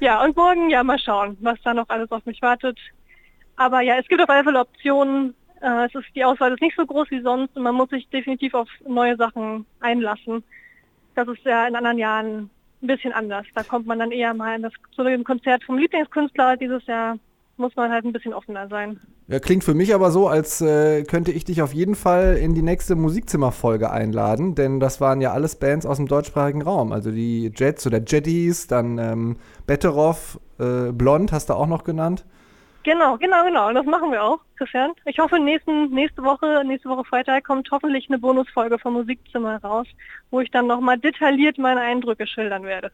Ja, 0.00 0.22
und 0.22 0.36
morgen, 0.36 0.68
ja, 0.70 0.82
mal 0.82 0.98
schauen, 0.98 1.38
was 1.40 1.58
da 1.62 1.72
noch 1.72 1.88
alles 1.88 2.10
auf 2.10 2.26
mich 2.26 2.42
wartet. 2.42 2.78
Aber 3.54 3.80
ja, 3.80 3.96
es 3.96 4.06
gibt 4.08 4.20
auf 4.20 4.28
alle 4.28 4.44
Fälle 4.44 4.60
Optionen. 4.60 5.34
Äh, 5.60 5.86
es 5.86 5.94
ist, 5.94 6.06
die 6.14 6.24
Auswahl 6.24 6.52
ist 6.52 6.60
nicht 6.60 6.76
so 6.76 6.86
groß 6.86 7.10
wie 7.10 7.22
sonst 7.22 7.56
und 7.56 7.62
man 7.62 7.74
muss 7.74 7.90
sich 7.90 8.08
definitiv 8.10 8.54
auf 8.54 8.68
neue 8.86 9.16
Sachen 9.16 9.66
einlassen. 9.80 10.42
Das 11.14 11.28
ist 11.28 11.44
ja 11.44 11.66
in 11.66 11.76
anderen 11.76 11.98
Jahren 11.98 12.50
ein 12.82 12.86
bisschen 12.86 13.12
anders. 13.12 13.46
Da 13.54 13.62
kommt 13.62 13.86
man 13.86 13.98
dann 13.98 14.10
eher 14.10 14.34
mal 14.34 14.56
in 14.56 14.62
das, 14.62 14.72
zu 14.94 15.02
dem 15.02 15.24
Konzert 15.24 15.64
vom 15.64 15.78
Lieblingskünstler. 15.78 16.56
Dieses 16.56 16.84
Jahr 16.86 17.18
muss 17.56 17.74
man 17.74 17.90
halt 17.90 18.04
ein 18.04 18.12
bisschen 18.12 18.34
offener 18.34 18.68
sein. 18.68 19.00
Ja, 19.28 19.40
klingt 19.40 19.64
für 19.64 19.74
mich 19.74 19.94
aber 19.94 20.10
so, 20.10 20.28
als 20.28 20.60
äh, 20.60 21.02
könnte 21.02 21.32
ich 21.32 21.44
dich 21.44 21.62
auf 21.62 21.74
jeden 21.74 21.94
Fall 21.94 22.36
in 22.36 22.54
die 22.54 22.62
nächste 22.62 22.94
Musikzimmerfolge 22.94 23.90
einladen, 23.90 24.54
denn 24.54 24.78
das 24.78 25.00
waren 25.00 25.20
ja 25.20 25.32
alles 25.32 25.56
Bands 25.56 25.84
aus 25.84 25.96
dem 25.96 26.06
deutschsprachigen 26.06 26.62
Raum. 26.62 26.92
Also 26.92 27.10
die 27.10 27.50
Jets 27.56 27.86
oder 27.86 28.00
Jetties, 28.06 28.68
dann 28.68 28.98
ähm, 28.98 29.36
Betteroff, 29.66 30.38
äh, 30.60 30.92
Blond 30.92 31.32
hast 31.32 31.50
du 31.50 31.54
auch 31.54 31.66
noch 31.66 31.82
genannt. 31.82 32.24
Genau, 32.86 33.18
genau, 33.18 33.44
genau. 33.44 33.68
Und 33.68 33.74
das 33.74 33.84
machen 33.84 34.10
wir 34.12 34.22
auch, 34.22 34.38
Christian. 34.56 34.92
Ich 35.06 35.18
hoffe, 35.18 35.40
nächsten, 35.40 35.90
nächste 35.90 36.22
Woche, 36.22 36.62
nächste 36.64 36.88
Woche 36.88 37.04
Freitag 37.04 37.42
kommt 37.42 37.68
hoffentlich 37.72 38.08
eine 38.08 38.20
Bonusfolge 38.20 38.78
vom 38.78 38.92
Musikzimmer 38.92 39.60
raus, 39.60 39.88
wo 40.30 40.40
ich 40.40 40.52
dann 40.52 40.68
nochmal 40.68 40.96
detailliert 40.96 41.58
meine 41.58 41.80
Eindrücke 41.80 42.28
schildern 42.28 42.62
werde. 42.62 42.92